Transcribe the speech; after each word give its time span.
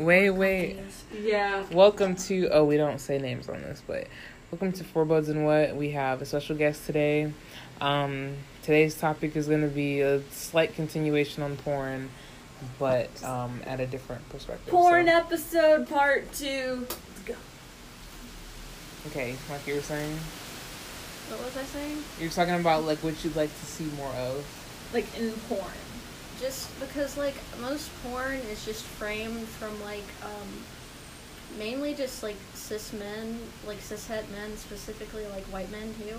Wait, 0.00 0.30
wait. 0.30 0.78
Yeah. 1.22 1.62
Welcome 1.72 2.16
to. 2.16 2.48
Oh, 2.50 2.64
we 2.64 2.78
don't 2.78 2.98
say 2.98 3.18
names 3.18 3.50
on 3.50 3.60
this, 3.60 3.82
but 3.86 4.06
welcome 4.50 4.72
to 4.72 4.82
Four 4.84 5.04
Buds 5.04 5.28
and 5.28 5.44
What. 5.44 5.76
We 5.76 5.90
have 5.90 6.22
a 6.22 6.24
special 6.24 6.56
guest 6.56 6.86
today. 6.86 7.30
Um, 7.82 8.34
today's 8.62 8.94
topic 8.94 9.36
is 9.36 9.46
going 9.46 9.60
to 9.60 9.68
be 9.68 10.00
a 10.00 10.22
slight 10.30 10.74
continuation 10.74 11.42
on 11.42 11.56
porn, 11.58 12.08
but 12.78 13.10
um, 13.22 13.60
at 13.66 13.80
a 13.80 13.86
different 13.86 14.26
perspective. 14.30 14.68
Porn 14.70 15.06
So- 15.06 15.12
episode 15.16 15.88
part 15.90 16.32
two. 16.32 16.86
Let's 16.88 17.20
go. 17.26 17.34
Okay, 19.08 19.36
like 19.50 19.66
you 19.66 19.74
were 19.74 19.82
saying, 19.82 20.16
What 21.28 21.44
was 21.44 21.56
I 21.58 21.62
saying? 21.64 21.98
you're 22.18 22.30
talking 22.30 22.54
about 22.54 22.84
like 22.84 22.98
what 23.04 23.22
you'd 23.22 23.36
like 23.36 23.50
to 23.50 23.66
see 23.66 23.84
more 23.98 24.12
of. 24.14 24.46
Like 24.94 25.06
in 25.18 25.30
porn. 25.48 25.60
Just 26.40 26.78
because 26.80 27.16
like 27.18 27.34
most 27.60 27.90
porn 28.02 28.36
is 28.50 28.64
just 28.64 28.82
framed 28.84 29.46
from 29.46 29.82
like 29.84 30.04
um 30.24 30.48
mainly 31.58 31.94
just 31.94 32.22
like 32.22 32.36
cis 32.54 32.92
men, 32.92 33.38
like 33.66 33.78
cishet 33.78 34.28
men 34.30 34.56
specifically, 34.56 35.26
like 35.26 35.44
white 35.46 35.70
men 35.70 35.94
too. 36.00 36.16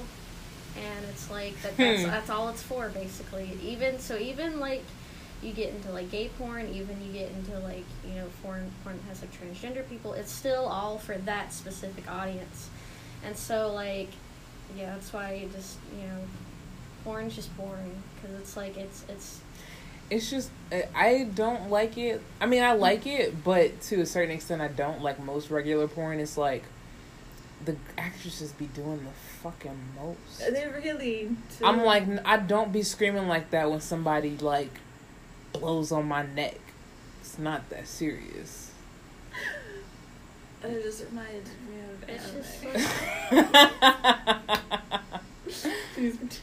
And 0.79 1.05
it's 1.09 1.29
like 1.31 1.59
that 1.63 1.75
that's 1.77 2.03
Hmm. 2.03 2.09
that's 2.09 2.29
all 2.29 2.49
it's 2.49 2.61
for 2.63 2.89
basically. 2.89 3.57
Even 3.63 3.99
so 3.99 4.17
even 4.17 4.59
like 4.59 4.83
you 5.41 5.53
get 5.53 5.73
into 5.73 5.91
like 5.91 6.11
gay 6.11 6.29
porn, 6.37 6.67
even 6.71 7.01
you 7.03 7.11
get 7.11 7.31
into 7.31 7.57
like, 7.59 7.83
you 8.07 8.13
know, 8.13 8.27
foreign 8.43 8.71
porn 8.83 8.97
that 8.97 9.07
has 9.09 9.21
like 9.21 9.31
transgender 9.33 9.87
people, 9.89 10.13
it's 10.13 10.31
still 10.31 10.65
all 10.65 10.99
for 10.99 11.17
that 11.19 11.51
specific 11.51 12.09
audience. 12.09 12.69
And 13.25 13.35
so 13.35 13.73
like 13.73 14.09
yeah, 14.77 14.93
that's 14.93 15.11
why 15.11 15.33
you 15.33 15.47
just, 15.49 15.77
you 15.99 16.07
know, 16.07 16.19
porn's 17.03 17.35
just 17.35 17.55
boring 17.57 18.01
because 18.15 18.39
it's 18.39 18.55
like 18.55 18.77
it's 18.77 19.03
it's 19.09 19.41
It's 20.11 20.29
just 20.29 20.51
I- 20.71 20.87
I 20.93 21.23
don't 21.23 21.71
like 21.71 21.97
it. 21.97 22.21
I 22.39 22.45
mean, 22.45 22.61
I 22.63 22.73
like 22.73 23.07
it, 23.07 23.43
but 23.43 23.81
to 23.83 24.01
a 24.01 24.05
certain 24.05 24.29
extent, 24.35 24.61
I 24.61 24.67
don't 24.67 25.01
like 25.01 25.19
most 25.23 25.49
regular 25.49 25.87
porn. 25.87 26.19
It's 26.19 26.37
like 26.37 26.63
the 27.65 27.75
actresses 27.97 28.51
be 28.51 28.65
doing 28.65 29.03
the 29.05 29.11
fucking 29.41 29.77
most. 29.99 30.39
They 30.39 30.67
really. 30.67 31.29
do. 31.59 31.65
I'm 31.65 31.83
like, 31.83 32.03
I 32.25 32.37
don't 32.37 32.71
be 32.71 32.83
screaming 32.83 33.27
like 33.27 33.51
that 33.51 33.71
when 33.71 33.79
somebody 33.81 34.37
like 34.37 34.71
blows 35.53 35.91
on 35.91 36.07
my 36.07 36.23
neck. 36.25 36.59
It's 37.21 37.39
not 37.39 37.69
that 37.69 37.87
serious. 37.87 38.71
It 40.63 40.83
just 40.83 41.05
reminded 41.05 41.45
me 41.67 41.79
of 41.91 42.09
It's 42.09 42.25
anime. 43.31 43.43
just 45.47 45.71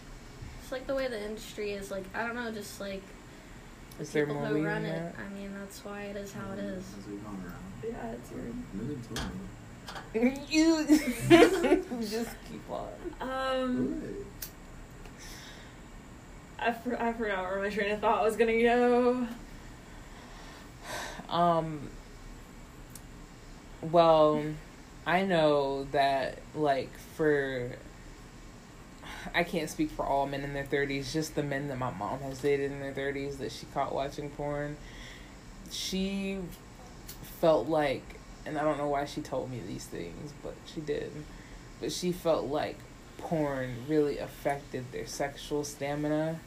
It's 0.62 0.72
like 0.72 0.86
the 0.86 0.94
way 0.94 1.08
the 1.08 1.22
industry 1.24 1.72
is. 1.72 1.90
Like 1.90 2.04
I 2.14 2.26
don't 2.26 2.34
know, 2.34 2.50
just 2.52 2.80
like 2.80 3.02
Is 4.00 4.12
people 4.12 4.34
more 4.34 4.46
who 4.46 4.64
run 4.64 4.84
it. 4.84 4.92
that? 4.92 5.14
I 5.20 5.34
mean, 5.34 5.52
that's 5.58 5.84
why 5.84 6.02
it 6.02 6.16
is 6.16 6.32
how 6.32 6.52
it 6.52 6.60
is. 6.60 6.84
As 6.98 7.06
we've 7.08 7.24
gone 7.24 7.42
around. 7.44 7.94
yeah, 7.94 8.12
it's 8.12 8.30
weird. 8.30 8.54
Women 8.74 9.02
you 10.48 10.86
just 12.08 12.30
keep 12.50 12.62
on. 12.70 12.88
Um, 13.20 14.02
I, 16.58 16.72
for, 16.72 17.00
I 17.00 17.12
forgot 17.12 17.42
where 17.42 17.60
my 17.62 17.70
train 17.70 17.92
of 17.92 18.00
thought 18.00 18.22
was 18.22 18.36
gonna 18.36 18.60
go. 18.60 19.26
Um. 21.28 21.88
Well, 23.80 24.42
I 25.06 25.24
know 25.24 25.84
that 25.92 26.38
like 26.54 26.90
for. 27.16 27.72
I 29.38 29.44
can't 29.44 29.70
speak 29.70 29.92
for 29.92 30.04
all 30.04 30.26
men 30.26 30.42
in 30.42 30.52
their 30.52 30.64
thirties. 30.64 31.12
Just 31.12 31.36
the 31.36 31.44
men 31.44 31.68
that 31.68 31.78
my 31.78 31.92
mom 31.92 32.18
has 32.22 32.40
dated 32.40 32.72
in 32.72 32.80
their 32.80 32.92
thirties 32.92 33.38
that 33.38 33.52
she 33.52 33.66
caught 33.66 33.94
watching 33.94 34.30
porn. 34.30 34.76
She 35.70 36.40
felt 37.40 37.68
like, 37.68 38.02
and 38.44 38.58
I 38.58 38.64
don't 38.64 38.78
know 38.78 38.88
why 38.88 39.04
she 39.04 39.20
told 39.20 39.48
me 39.48 39.60
these 39.64 39.86
things, 39.86 40.32
but 40.42 40.56
she 40.66 40.80
did. 40.80 41.12
But 41.80 41.92
she 41.92 42.10
felt 42.10 42.46
like 42.46 42.78
porn 43.18 43.76
really 43.86 44.18
affected 44.18 44.90
their 44.90 45.06
sexual 45.06 45.62
stamina 45.62 46.40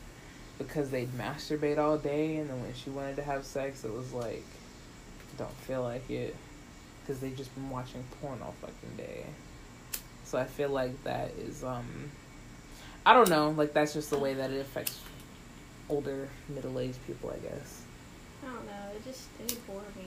because 0.58 0.92
they'd 0.92 1.18
masturbate 1.18 1.78
all 1.78 1.98
day, 1.98 2.36
and 2.36 2.50
then 2.50 2.62
when 2.62 2.74
she 2.74 2.90
wanted 2.90 3.16
to 3.16 3.24
have 3.24 3.46
sex, 3.46 3.86
it 3.86 3.94
was 3.94 4.12
like, 4.12 4.44
don't 5.38 5.50
feel 5.62 5.82
like 5.82 6.10
it, 6.10 6.36
because 7.02 7.22
they 7.22 7.30
just 7.30 7.56
been 7.56 7.70
watching 7.70 8.04
porn 8.20 8.40
all 8.42 8.54
fucking 8.60 8.98
day. 8.98 9.28
So 10.26 10.38
I 10.38 10.44
feel 10.44 10.70
like 10.70 11.02
that 11.06 11.32
is 11.40 11.64
um, 11.64 12.12
I 13.06 13.14
don't 13.14 13.30
know, 13.30 13.50
like 13.52 13.74
that's 13.74 13.94
just 13.94 14.10
the 14.10 14.18
way 14.20 14.34
that 14.36 14.52
it 14.52 14.60
affects 14.62 15.00
older 15.90 16.30
middle 16.50 16.80
aged 16.80 16.98
people, 17.08 17.32
I 17.32 17.38
guess. 17.40 17.82
I 18.44 18.48
don't 18.48 18.66
know. 18.66 18.72
It 18.96 19.04
just 19.04 19.24
it 19.46 19.68
bore 19.68 19.82
me. 19.96 20.06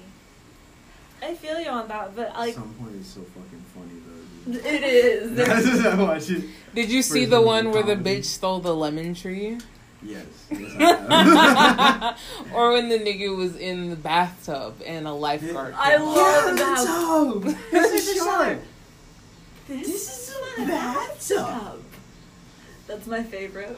I 1.23 1.35
feel 1.35 1.59
you 1.61 1.69
on 1.71 1.89
that, 1.89 2.15
but 2.15 2.35
like 2.35 2.51
At 2.51 2.55
Some 2.57 2.75
point 2.75 2.97
is 2.97 3.07
so 3.07 3.21
fucking 3.23 3.65
funny 3.75 4.01
though. 4.07 4.53
Dude. 4.53 4.67
it 4.67 4.83
is. 4.85 5.35
That's 5.37 5.87
I 5.87 5.95
watch 6.03 6.31
it. 6.31 6.45
Did 6.75 6.91
you 6.91 7.03
see 7.03 7.25
the 7.25 7.37
the 7.37 7.43
one 7.43 7.71
where 7.71 7.83
the 7.83 7.97
bitch 7.97 8.25
stole 8.27 8.61
the 8.61 8.75
lemon 8.75 9.15
tree? 9.15 9.59
Yes. 10.03 10.27
yes 10.51 11.07
I 11.09 12.17
have. 12.45 12.55
or 12.55 12.73
when 12.73 12.91
the 12.91 12.99
nigga 12.99 13.35
was 13.35 13.57
in 13.57 13.89
the 13.91 13.97
bathtub 13.97 14.75
and 14.85 15.07
a 15.07 15.13
lifeguard. 15.13 15.75
I 15.79 15.97
love 15.97 16.59
Yeah, 16.59 16.75
the 16.77 16.85
tub. 16.87 17.43
This 17.45 17.57
This 17.71 17.93
is 17.93 18.09
is 18.09 18.19
the 18.19 18.25
short. 18.25 18.59
This, 19.67 19.87
This 19.87 20.29
is 20.29 20.35
my 20.59 20.65
a 20.65 20.67
bathtub. 20.69 21.37
bathtub. 21.39 21.84
That's 22.87 23.07
my 23.07 23.23
favorite. 23.23 23.77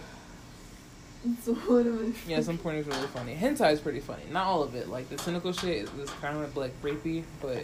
It's 1.24 1.46
one 1.48 1.86
of 1.86 2.00
my. 2.00 2.12
Yeah, 2.28 2.40
some 2.40 2.58
porn 2.58 2.76
is 2.76 2.86
really 2.86 3.06
funny. 3.08 3.34
Hentai 3.34 3.72
is 3.72 3.80
pretty 3.80 4.00
funny. 4.00 4.22
Not 4.30 4.46
all 4.46 4.62
of 4.62 4.74
it. 4.74 4.88
Like 4.88 5.08
the 5.08 5.18
cynical 5.18 5.52
shit 5.52 5.88
is 5.98 6.10
kind 6.20 6.36
of 6.38 6.56
like 6.56 6.80
rapey, 6.82 7.24
but 7.40 7.62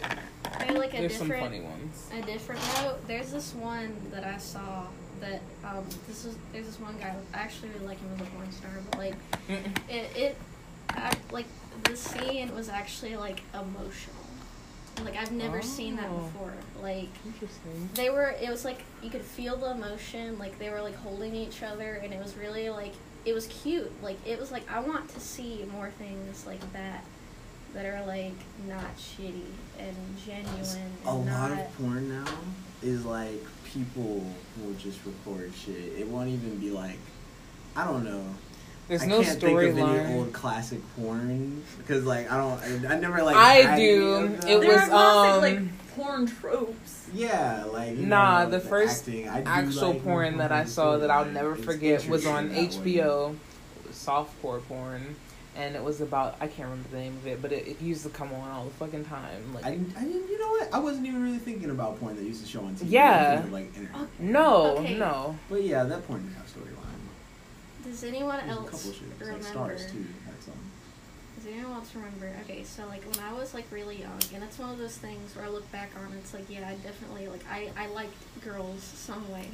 Okay, 0.55 0.73
like 0.77 0.93
a 0.93 0.97
there's 0.97 1.15
some 1.17 1.27
different 1.27 1.45
funny 1.45 1.61
ones. 1.61 2.09
a 2.13 2.21
different 2.25 2.61
note. 2.81 3.07
There's 3.07 3.31
this 3.31 3.53
one 3.53 3.95
that 4.11 4.23
I 4.25 4.37
saw 4.37 4.87
that 5.21 5.41
um 5.63 5.85
this 6.07 6.25
is 6.25 6.35
there's 6.51 6.65
this 6.65 6.79
one 6.79 6.97
guy 6.97 7.15
I 7.33 7.37
actually 7.37 7.69
really 7.69 7.85
like 7.85 7.99
him 7.99 8.09
as 8.15 8.21
a 8.21 8.29
porn 8.31 8.51
star, 8.51 8.71
but 8.89 8.99
like 8.99 9.15
Mm-mm. 9.47 9.77
it 9.89 10.11
it 10.17 10.37
I, 10.89 11.13
like 11.31 11.45
the 11.83 11.95
scene 11.95 12.53
was 12.53 12.67
actually 12.69 13.15
like 13.15 13.41
emotional. 13.53 14.15
Like 15.03 15.15
I've 15.17 15.31
never 15.31 15.61
seen 15.61 15.95
that 15.97 16.09
Oh. 16.09 16.17
before. 16.19 16.53
Like 16.81 17.09
Interesting. 17.25 17.89
they 17.95 18.09
were 18.09 18.35
it 18.41 18.49
was 18.49 18.63
like 18.65 18.83
you 19.01 19.09
could 19.09 19.21
feel 19.21 19.55
the 19.57 19.71
emotion 19.71 20.37
like 20.37 20.57
they 20.59 20.69
were 20.69 20.81
like 20.81 20.95
holding 20.95 21.33
each 21.35 21.63
other 21.63 21.95
and 22.03 22.13
it 22.13 22.21
was 22.21 22.35
really 22.35 22.69
like 22.69 22.93
it 23.25 23.33
was 23.33 23.47
cute 23.47 23.89
like 24.03 24.17
it 24.27 24.37
was 24.37 24.51
like 24.51 24.69
i 24.69 24.79
want 24.81 25.07
to 25.07 25.19
see 25.19 25.65
more 25.71 25.89
things 25.91 26.45
like 26.45 26.59
that 26.73 27.05
that 27.73 27.85
are 27.85 28.05
like 28.05 28.33
not 28.67 28.97
shitty 28.97 29.45
and 29.79 29.95
genuine 30.25 30.59
and 30.75 31.07
A 31.07 31.13
lot 31.13 31.51
of 31.51 31.77
porn 31.77 32.09
now 32.09 32.25
is 32.81 33.05
like 33.05 33.41
people 33.63 34.25
will 34.61 34.73
just 34.77 34.99
record 35.05 35.51
shit. 35.55 35.93
It 35.97 36.05
won't 36.07 36.29
even 36.29 36.57
be 36.57 36.69
like, 36.69 36.99
I 37.75 37.85
don't 37.85 38.03
know. 38.03 38.23
There's 38.87 39.03
I 39.03 39.05
no 39.05 39.23
can't 39.23 39.39
think 39.39 39.57
of 39.61 39.77
any 39.77 39.81
storyline. 39.81 40.15
old 40.15 40.33
classic 40.33 40.79
porn 40.95 41.63
because 41.77 42.03
like 42.05 42.29
I 42.31 42.37
don't. 42.37 42.85
I, 42.85 42.95
I 42.95 42.99
never 42.99 43.23
like. 43.23 43.35
I 43.35 43.77
do. 43.77 44.15
any 44.17 44.33
of 44.35 44.41
them. 44.41 44.49
It 44.49 44.59
there 44.61 44.69
was, 44.69 44.77
are 44.77 44.87
classic 44.89 45.57
um, 45.57 45.65
like 45.65 45.95
porn 45.95 46.25
tropes. 46.27 47.07
Yeah, 47.13 47.63
like 47.65 47.95
Nah, 47.95 48.43
know, 48.45 48.49
the 48.49 48.57
like, 48.57 48.67
first 48.67 49.07
acting. 49.07 49.29
I 49.29 49.41
Actual 49.41 49.91
like 49.93 50.03
porn 50.03 50.25
when 50.25 50.37
that 50.39 50.51
I 50.51 50.65
saw 50.65 50.97
that 50.97 51.09
I'll 51.11 51.25
never 51.25 51.55
forget 51.55 52.07
was 52.09 52.25
on 52.25 52.47
interesting 52.51 52.83
that 52.83 52.83
way. 52.83 52.93
HBO. 53.01 53.35
It 53.79 53.87
was 53.87 53.95
softcore 53.95 54.63
porn, 54.67 55.15
and 55.55 55.75
it 55.75 55.83
was 55.83 56.01
about 56.01 56.35
I 56.41 56.47
can't 56.47 56.67
remember 56.69 56.89
the 56.89 56.97
name 56.97 57.15
of 57.17 57.27
it, 57.27 57.41
but 57.41 57.51
it, 57.53 57.67
it 57.67 57.81
used 57.81 58.03
to 58.03 58.09
come 58.09 58.33
on 58.33 58.49
all 58.51 58.65
the 58.65 58.71
fucking 58.71 59.05
time. 59.05 59.53
Like 59.53 59.63
I, 59.65 59.71
didn't- 59.71 59.95
I 59.95 60.01
didn't. 60.03 60.27
You 60.29 60.39
know 60.39 60.49
what? 60.49 60.73
I 60.73 60.79
wasn't 60.79 61.05
even 61.07 61.23
really 61.23 61.37
thinking 61.37 61.69
about 61.69 61.99
porn 61.99 62.15
that 62.17 62.23
used 62.23 62.43
to 62.43 62.49
show 62.49 62.61
on 62.61 62.75
TV. 62.75 62.85
Yeah. 62.89 63.03
I 63.03 63.15
was 63.15 63.27
thinking 63.29 63.45
of, 63.45 63.53
like 63.53 63.77
internet. 63.77 64.19
no, 64.19 64.77
Okay. 64.79 64.97
no. 64.97 65.37
But 65.49 65.63
yeah, 65.63 65.83
that 65.83 66.05
porn 66.07 66.23
didn't 66.23 66.35
have 66.35 66.47
storyline. 66.47 66.82
Does 67.83 68.03
anyone 68.03 68.37
There's 68.37 68.49
a 68.49 68.53
else 68.59 68.69
couple 68.69 68.91
shit. 68.93 69.03
It's 69.11 69.19
remember 69.21 69.43
like 69.43 69.51
Stars 69.53 69.91
too. 69.91 70.05
Had 70.25 70.41
some. 70.41 70.53
does 71.37 71.47
anyone 71.53 71.73
else 71.73 71.93
remember 71.95 72.31
okay 72.43 72.63
so 72.63 72.85
like 72.87 73.03
when 73.03 73.19
i 73.25 73.33
was 73.33 73.53
like 73.53 73.65
really 73.71 73.99
young 73.99 74.19
and 74.33 74.43
it's 74.43 74.57
one 74.57 74.69
of 74.71 74.77
those 74.77 74.97
things 74.97 75.35
where 75.35 75.45
i 75.45 75.49
look 75.49 75.69
back 75.71 75.89
on 75.97 76.13
it's 76.17 76.33
like 76.33 76.49
yeah 76.49 76.67
i 76.67 76.73
definitely 76.75 77.27
like 77.27 77.43
i 77.51 77.69
i 77.77 77.87
liked 77.87 78.13
girls 78.43 78.81
some 78.81 79.29
way 79.31 79.47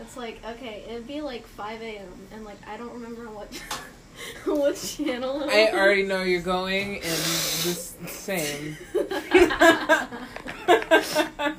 it's 0.00 0.16
like 0.16 0.40
okay 0.46 0.84
it'd 0.88 1.06
be 1.08 1.20
like 1.20 1.44
5 1.46 1.82
a.m 1.82 2.08
and 2.32 2.44
like 2.44 2.58
i 2.68 2.76
don't 2.76 2.92
remember 2.92 3.28
what 3.30 3.52
what 4.44 4.76
channel 4.76 5.42
it 5.42 5.50
I 5.50 5.70
already 5.78 6.02
know 6.02 6.22
you're 6.22 6.40
going, 6.40 6.94
and 6.96 7.02
this 7.02 7.94
same. 8.08 8.76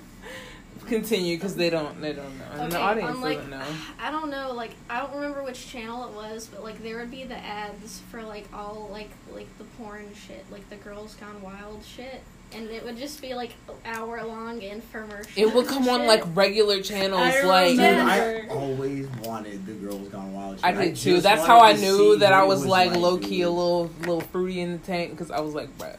Continue, 0.90 1.38
because 1.38 1.56
they 1.56 1.70
don't. 1.70 2.02
They 2.02 2.14
don't 2.14 2.38
know, 2.38 2.46
and 2.64 2.72
the 2.72 2.80
audience 2.80 3.10
I'm 3.10 3.22
like, 3.22 3.38
doesn't 3.38 3.52
know. 3.52 3.64
I 4.00 4.12
don't 4.12 4.30
know, 4.30 4.54
like 4.54 4.72
I 4.90 5.00
don't 5.00 5.14
remember 5.14 5.44
which 5.44 5.68
channel 5.68 6.08
it 6.10 6.16
was, 6.16 6.48
but 6.48 6.64
like 6.64 6.82
there 6.84 6.98
would 6.98 7.12
be 7.12 7.24
the 7.24 7.38
ads 7.38 8.02
for 8.12 8.24
like 8.24 8.48
all 8.54 8.90
like 8.92 9.12
like 9.34 9.48
the 9.58 9.64
porn 9.78 10.06
shit, 10.16 10.46
like 10.52 10.70
the 10.70 10.76
Girls 10.78 11.16
Gone 11.16 11.42
Wild 11.42 11.84
shit, 11.86 12.22
and 12.54 12.70
it 12.70 12.84
would 12.84 12.98
just 12.98 13.22
be 13.22 13.34
like 13.34 13.54
hour 13.86 14.24
long 14.24 14.62
infomercials. 14.62 15.30
It 15.36 15.54
would 15.54 15.68
come 15.68 15.88
on 15.88 16.08
like 16.08 16.24
regular 16.36 16.82
channels, 16.82 17.22
I 17.22 17.44
like 17.44 17.70
Dude, 17.70 17.80
remember. 17.80 18.12
I 18.12 18.56
always 18.56 19.08
wanted 19.24 19.66
the 19.66 19.74
girls 19.74 20.08
gone 20.10 20.34
wild. 20.34 20.58
Shit. 20.58 20.66
I 20.66 20.72
did 20.72 20.96
too. 20.96 21.12
just 21.14 21.24
That's 21.24 21.46
how 21.46 21.60
I 21.60 21.74
knew 21.74 22.18
that 22.18 22.34
I 22.34 22.40
what 22.44 22.46
it 22.46 22.50
was, 22.50 22.66
like, 22.66 22.96
low 22.96 23.18
dude. 23.18 23.30
key 23.30 23.42
a 23.44 23.50
little 23.50 23.92
little 24.00 24.22
fruity 24.22 24.62
in 24.62 24.72
the 24.74 24.78
tank 24.80 25.12
because 25.12 25.30
I 25.32 25.40
was 25.42 25.54
like, 25.54 25.70
bruh, 25.78 25.86
I, 25.86 25.90
I 25.90 25.98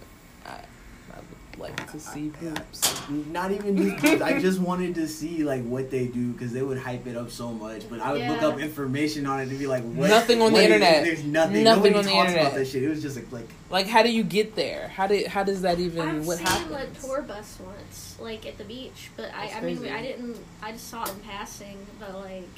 like 1.60 1.90
to 1.92 2.00
see 2.00 2.30
boobs. 2.40 3.08
Not 3.10 3.52
even 3.52 3.76
just 3.76 4.02
boobs. 4.02 4.22
I 4.22 4.40
just 4.40 4.58
wanted 4.58 4.94
to 4.96 5.06
see 5.06 5.44
like 5.44 5.62
what 5.64 5.90
they 5.90 6.06
do 6.06 6.32
because 6.32 6.52
they 6.52 6.62
would 6.62 6.78
hype 6.78 7.06
it 7.06 7.16
up 7.16 7.30
so 7.30 7.52
much. 7.52 7.88
But 7.88 8.00
I 8.00 8.12
would 8.12 8.26
look 8.26 8.42
up 8.42 8.58
information 8.58 9.26
on 9.26 9.40
it 9.40 9.48
to 9.50 9.54
be 9.54 9.66
like, 9.66 9.82
what, 9.84 10.08
Nothing 10.08 10.40
on 10.42 10.48
the 10.52 10.54
what 10.54 10.64
is- 10.64 10.70
internet. 10.70 11.04
There's 11.04 11.24
nothing. 11.24 11.64
Nothing 11.64 11.92
Nobody 11.92 11.94
on 11.94 12.04
the 12.04 12.10
internet. 12.12 12.40
about 12.46 12.54
that 12.54 12.66
shit. 12.66 12.82
It 12.82 12.88
was 12.88 13.02
just 13.02 13.16
like, 13.16 13.30
like 13.30 13.48
Like, 13.70 13.86
how 13.86 14.02
do 14.02 14.10
you 14.10 14.22
get 14.24 14.56
there? 14.56 14.88
How 14.88 15.06
did 15.06 15.26
how 15.26 15.42
does 15.44 15.62
that 15.62 15.78
even 15.78 16.00
I've 16.08 16.26
what 16.26 16.38
seen 16.38 16.46
happens? 16.46 16.98
a 16.98 17.06
tour 17.06 17.22
bus 17.22 17.58
once, 17.64 18.16
like 18.20 18.46
at 18.46 18.58
the 18.58 18.64
beach, 18.64 19.10
but 19.16 19.26
I, 19.34 19.46
That's 19.46 19.56
I 19.56 19.60
mean, 19.60 19.78
crazy. 19.78 19.92
I 19.94 20.02
didn't, 20.02 20.36
I 20.62 20.72
just 20.72 20.88
saw 20.88 21.04
it 21.04 21.10
in 21.10 21.20
passing, 21.20 21.78
but 21.98 22.14
like, 22.14 22.48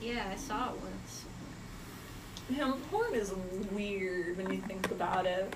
yeah, 0.00 0.30
I 0.32 0.36
saw 0.36 0.70
it 0.72 0.80
once. 0.80 1.24
You 2.50 2.58
know, 2.58 2.72
porn 2.90 3.14
is 3.14 3.32
weird 3.70 4.36
when 4.36 4.50
you 4.52 4.60
think 4.62 4.90
about 4.90 5.26
it. 5.26 5.54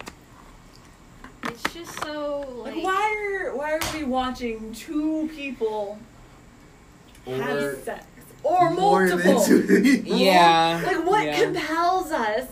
It's 1.48 1.74
just 1.74 2.02
so 2.02 2.40
like, 2.64 2.74
Like, 2.74 2.84
why 2.84 3.40
are 3.46 3.56
why 3.56 3.72
are 3.72 3.80
we 3.94 4.04
watching 4.04 4.72
two 4.72 5.30
people 5.34 5.98
or 7.26 7.36
have 7.36 7.78
sex 7.78 8.04
or 8.42 8.70
more 8.70 9.06
multiple? 9.06 9.40
than 9.40 9.66
two. 9.84 10.02
Yeah. 10.04 10.82
Like, 10.84 11.06
what 11.06 11.24
yeah. 11.24 11.42
compels 11.42 12.12
us? 12.12 12.48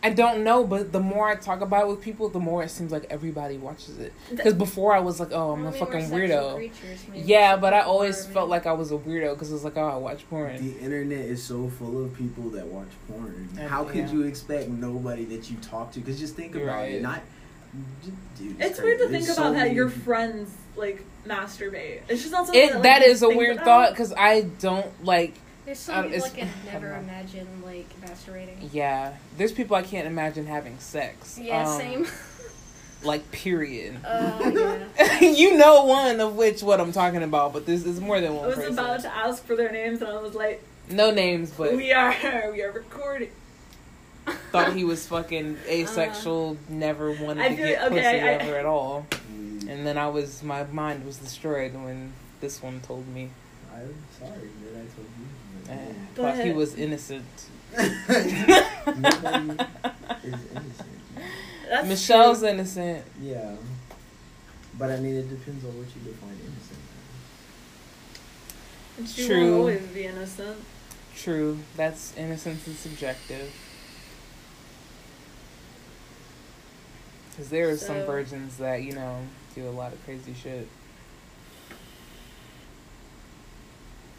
I 0.00 0.10
don't 0.10 0.44
know, 0.44 0.64
but 0.64 0.92
the 0.92 1.00
more 1.00 1.28
I 1.28 1.34
talk 1.34 1.60
about 1.60 1.86
it 1.86 1.88
with 1.88 2.00
people, 2.00 2.28
the 2.28 2.38
more 2.38 2.62
it 2.62 2.70
seems 2.70 2.92
like 2.92 3.06
everybody 3.10 3.58
watches 3.58 3.98
it. 3.98 4.12
Because 4.30 4.54
before 4.54 4.94
I 4.94 5.00
was 5.00 5.18
like, 5.18 5.32
oh, 5.32 5.50
I'm 5.50 5.66
a 5.66 5.72
fucking 5.72 6.04
weirdo. 6.10 6.70
Yeah, 7.14 7.56
but 7.56 7.74
I 7.74 7.80
always 7.80 8.24
more, 8.26 8.34
felt 8.34 8.48
like 8.48 8.64
I 8.66 8.72
was 8.72 8.92
a 8.92 8.96
weirdo 8.96 9.34
because 9.34 9.50
it 9.50 9.54
was 9.54 9.64
like, 9.64 9.76
oh, 9.76 9.88
I 9.88 9.96
watch 9.96 10.28
porn. 10.30 10.56
The 10.56 10.78
internet 10.78 11.18
is 11.18 11.42
so 11.42 11.68
full 11.68 12.04
of 12.04 12.14
people 12.16 12.44
that 12.50 12.66
watch 12.66 12.90
porn. 13.08 13.48
How 13.66 13.82
could 13.82 14.06
yeah. 14.06 14.12
you 14.12 14.22
expect 14.22 14.68
nobody 14.68 15.24
that 15.26 15.50
you 15.50 15.56
talk 15.56 15.90
to? 15.92 16.00
Because 16.00 16.20
just 16.20 16.36
think 16.36 16.54
You're 16.54 16.64
about 16.64 16.76
right. 16.76 16.94
it. 16.94 17.02
Not, 17.02 17.20
dude, 18.38 18.56
It's 18.60 18.80
weird 18.80 18.98
to 18.98 19.08
think 19.08 19.24
There's 19.24 19.36
about 19.38 19.46
so 19.48 19.52
that 19.52 19.58
many 19.64 19.74
your 19.74 19.88
friends 19.90 20.54
like 20.76 21.04
masturbate. 21.26 22.00
It's 22.08 22.20
just 22.22 22.32
not 22.32 22.46
something 22.46 22.62
It 22.62 22.72
that, 22.72 22.82
that 22.82 23.00
like, 23.00 23.08
is 23.10 23.22
a 23.22 23.28
weird 23.28 23.56
about. 23.56 23.64
thought 23.64 23.90
because 23.90 24.12
I 24.12 24.42
don't 24.60 25.04
like. 25.04 25.34
There's 25.66 25.78
some 25.80 26.04
people 26.04 26.24
I 26.24 26.28
it's- 26.28 26.32
could 26.62 26.72
never 26.72 26.88
don't 26.90 27.04
imagine 27.04 27.46
like 27.64 27.88
masturbating. 28.00 28.70
Yeah, 28.72 29.14
there's 29.36 29.52
people 29.52 29.76
I 29.76 29.82
can't 29.82 30.06
imagine 30.06 30.46
having 30.46 30.78
sex. 30.78 31.38
Yeah, 31.40 31.68
Um, 31.68 31.78
same. 31.78 32.06
Like 33.00 33.30
period. 33.30 33.96
Uh, 34.04 34.50
yeah. 34.98 35.20
you 35.20 35.56
know 35.56 35.84
one 35.84 36.18
of 36.18 36.34
which 36.34 36.64
what 36.64 36.80
I'm 36.80 36.90
talking 36.90 37.22
about, 37.22 37.52
but 37.52 37.64
this 37.64 37.86
is 37.86 38.00
more 38.00 38.20
than 38.20 38.34
one. 38.34 38.46
I 38.46 38.48
was 38.48 38.56
person. 38.56 38.72
about 38.72 39.00
to 39.02 39.14
ask 39.14 39.44
for 39.44 39.54
their 39.54 39.70
names 39.70 40.02
and 40.02 40.10
I 40.10 40.20
was 40.20 40.34
like, 40.34 40.64
No 40.90 41.12
names, 41.12 41.52
but 41.56 41.76
we 41.76 41.92
are 41.92 42.12
we 42.50 42.60
are 42.60 42.72
recording. 42.72 43.30
Thought 44.50 44.72
he 44.74 44.84
was 44.84 45.06
fucking 45.06 45.56
asexual, 45.66 46.56
never 46.68 47.12
wanted 47.12 47.44
I 47.44 47.48
to 47.50 47.56
get 47.56 47.82
okay, 47.84 47.94
pussy 47.94 48.06
I- 48.06 48.34
ever 48.34 48.56
at 48.58 48.66
all. 48.66 49.06
Mm, 49.32 49.68
And 49.68 49.86
then 49.86 49.96
I 49.98 50.08
was 50.08 50.42
my 50.42 50.64
mind 50.64 51.04
was 51.04 51.18
destroyed 51.18 51.74
when 51.74 52.12
this 52.40 52.62
one 52.62 52.80
told 52.80 53.06
me. 53.08 53.30
I'm 53.72 53.94
sorry 54.18 54.48
that 54.62 54.74
I 54.74 54.86
told 54.94 55.08
you. 55.18 55.26
Eh, 55.72 55.92
but- 56.14 56.34
thought 56.36 56.44
he 56.44 56.52
was 56.52 56.74
innocent. 56.74 57.24
Nobody 57.76 57.88
is 60.24 60.40
innocent. 60.50 60.88
That's 61.68 61.86
Michelle's 61.88 62.38
true. 62.40 62.48
innocent. 62.48 63.04
Yeah. 63.20 63.54
But 64.78 64.90
I 64.90 64.96
mean, 65.00 65.16
it 65.16 65.28
depends 65.28 65.64
on 65.64 65.70
what 65.76 65.86
you 65.94 66.00
define 66.12 66.38
innocent 66.40 66.80
as. 68.94 68.98
And 68.98 69.08
she 69.08 69.26
True. 69.26 69.40
won't 69.50 69.60
always 69.60 69.82
be 69.92 70.04
innocent. 70.04 70.56
True, 71.16 71.58
that's 71.76 72.12
innocence 72.16 72.66
is 72.68 72.78
subjective. 72.78 73.50
Because 77.38 77.50
there 77.50 77.68
are 77.68 77.76
some 77.76 78.04
virgins 78.04 78.56
that 78.56 78.82
you 78.82 78.94
know 78.94 79.20
do 79.54 79.68
a 79.68 79.70
lot 79.70 79.92
of 79.92 80.04
crazy 80.04 80.34
shit. 80.34 80.66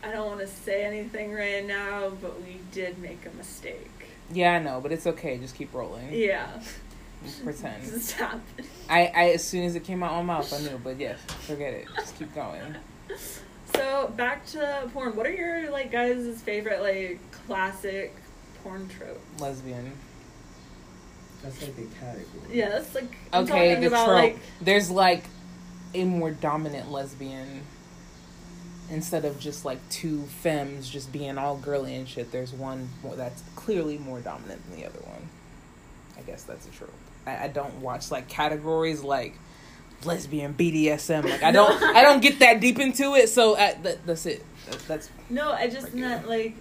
I 0.01 0.13
don't 0.13 0.25
want 0.25 0.39
to 0.39 0.47
say 0.47 0.85
anything 0.85 1.33
right 1.33 1.67
now, 1.67 2.13
but 2.21 2.41
we 2.41 2.61
did 2.71 2.97
make 2.99 3.25
a 3.25 3.35
mistake. 3.35 3.91
Yeah, 4.31 4.53
I 4.53 4.59
know, 4.59 4.79
but 4.79 4.93
it's 4.93 5.05
okay. 5.05 5.37
Just 5.37 5.55
keep 5.55 5.73
rolling. 5.73 6.13
Yeah. 6.13 6.61
Pretend. 7.43 7.83
This 7.91 8.13
happened. 8.13 8.67
I, 8.89 9.07
I 9.07 9.23
as 9.31 9.43
soon 9.43 9.65
as 9.65 9.75
it 9.75 9.83
came 9.83 10.01
out 10.01 10.13
my 10.13 10.21
mouth, 10.21 10.53
I 10.53 10.59
knew. 10.59 10.79
But 10.81 10.97
yeah, 10.97 11.15
forget 11.41 11.73
it. 11.73 11.87
Just 11.97 12.17
keep 12.17 12.33
going. 12.33 12.77
So 13.75 14.11
back 14.17 14.45
to 14.47 14.89
porn. 14.93 15.15
What 15.15 15.27
are 15.27 15.31
your 15.31 15.69
like 15.69 15.91
guys' 15.91 16.41
favorite 16.41 16.81
like 16.81 17.19
classic 17.45 18.15
porn 18.63 18.89
trope? 18.89 19.21
Lesbian. 19.39 19.91
That's 21.43 21.61
like 21.61 21.71
a 21.77 21.99
category. 21.99 22.25
Yeah, 22.51 22.69
that's 22.69 22.93
like 22.95 23.15
I'm 23.31 23.43
Okay, 23.45 23.75
the 23.75 23.87
about 23.87 24.05
trope. 24.05 24.15
like 24.15 24.39
There's 24.61 24.89
like 24.91 25.23
a 25.93 26.03
more 26.03 26.31
dominant 26.31 26.91
lesbian. 26.91 27.63
Instead 28.91 29.23
of 29.23 29.39
just 29.39 29.65
like 29.65 29.77
two 29.89 30.23
femmes 30.23 30.89
just 30.89 31.11
being 31.11 31.37
all 31.37 31.55
girly 31.57 31.95
and 31.95 32.07
shit, 32.09 32.31
there's 32.31 32.51
one 32.51 32.89
more 33.03 33.15
that's 33.15 33.43
clearly 33.55 33.99
more 33.99 34.19
dominant 34.19 34.67
than 34.67 34.79
the 34.79 34.85
other 34.87 34.99
one. 35.01 35.29
I 36.17 36.21
guess 36.21 36.43
that's 36.43 36.67
a 36.67 36.71
trope. 36.71 36.91
I, 37.27 37.45
I 37.45 37.47
don't 37.49 37.81
watch 37.81 38.09
like 38.09 38.27
categories 38.27 39.03
like 39.03 39.35
lesbian 40.05 40.55
BDSM. 40.55 41.23
Like 41.29 41.43
I 41.43 41.51
don't 41.53 41.81
I 41.83 42.01
don't 42.01 42.19
get 42.21 42.39
that 42.39 42.59
deep 42.59 42.79
into 42.79 43.13
it. 43.15 43.29
So 43.29 43.53
uh, 43.53 43.73
that, 43.83 44.05
that's 44.07 44.25
it. 44.25 44.43
That, 44.69 44.79
that's 44.87 45.09
no, 45.29 45.51
I 45.51 45.67
just 45.67 45.85
Regular. 45.87 46.09
meant 46.09 46.27
like 46.27 46.55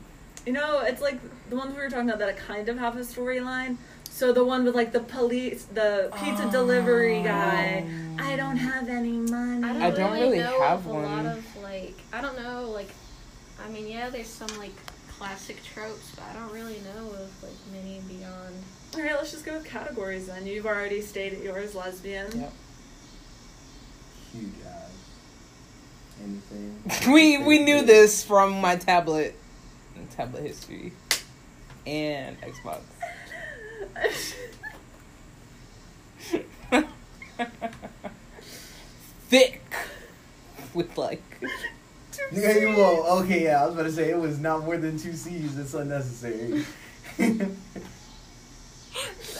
you 0.46 0.52
know, 0.52 0.80
it's 0.80 1.00
like 1.00 1.18
the 1.48 1.56
ones 1.56 1.74
we 1.74 1.80
were 1.80 1.88
talking 1.90 2.08
about 2.10 2.18
that 2.20 2.36
kind 2.36 2.68
of 2.68 2.78
have 2.78 2.96
a 2.96 3.00
storyline. 3.00 3.76
So 4.18 4.32
the 4.32 4.42
one 4.42 4.64
with 4.64 4.74
like 4.74 4.90
the 4.90 4.98
police, 4.98 5.66
the 5.66 6.10
pizza 6.18 6.50
delivery 6.50 7.20
oh. 7.20 7.22
guy. 7.22 7.86
I 8.18 8.34
don't 8.34 8.56
have 8.56 8.88
any 8.88 9.12
money. 9.12 9.64
I 9.64 9.72
don't, 9.72 9.82
I 9.82 9.90
don't 9.92 10.12
really, 10.12 10.22
really 10.22 10.38
know 10.38 10.60
have 10.60 10.80
of 10.80 10.86
a 10.86 10.88
one. 10.88 11.24
lot 11.24 11.26
of 11.26 11.56
like 11.62 11.94
I 12.12 12.20
don't 12.20 12.36
know 12.36 12.68
like 12.68 12.88
I 13.64 13.68
mean 13.68 13.86
yeah 13.86 14.10
there's 14.10 14.26
some 14.26 14.48
like 14.58 14.72
classic 15.06 15.62
tropes 15.62 16.10
but 16.16 16.24
I 16.24 16.32
don't 16.32 16.52
really 16.52 16.80
know 16.80 17.10
of 17.10 17.30
like 17.44 17.52
many 17.72 18.00
beyond 18.08 18.56
All 18.96 19.02
right, 19.02 19.14
let's 19.14 19.30
just 19.30 19.44
go 19.44 19.52
with 19.52 19.64
categories 19.64 20.26
then. 20.26 20.48
You've 20.48 20.66
already 20.66 21.00
stated 21.00 21.44
yours, 21.44 21.76
lesbian. 21.76 22.40
Yep. 22.40 22.52
Huge 24.32 24.48
ass. 24.66 24.90
Anything. 26.24 26.82
we 27.14 27.38
we 27.38 27.62
knew 27.62 27.82
this 27.82 28.24
from 28.24 28.60
my 28.60 28.74
tablet 28.74 29.36
tablet 30.10 30.42
history 30.42 30.92
and 31.86 32.36
Xbox. 32.40 32.80
Thick 39.28 39.62
with 40.74 40.96
like 40.96 41.22
Nigga, 42.30 42.60
you 42.60 42.68
will. 42.76 43.06
Okay, 43.22 43.44
yeah, 43.44 43.62
I 43.62 43.66
was 43.66 43.74
about 43.74 43.84
to 43.84 43.92
say 43.92 44.10
it 44.10 44.18
was 44.18 44.38
not 44.38 44.64
more 44.64 44.76
than 44.76 44.98
two 44.98 45.14
C's. 45.14 45.58
It's 45.58 45.72
unnecessary. 45.72 46.64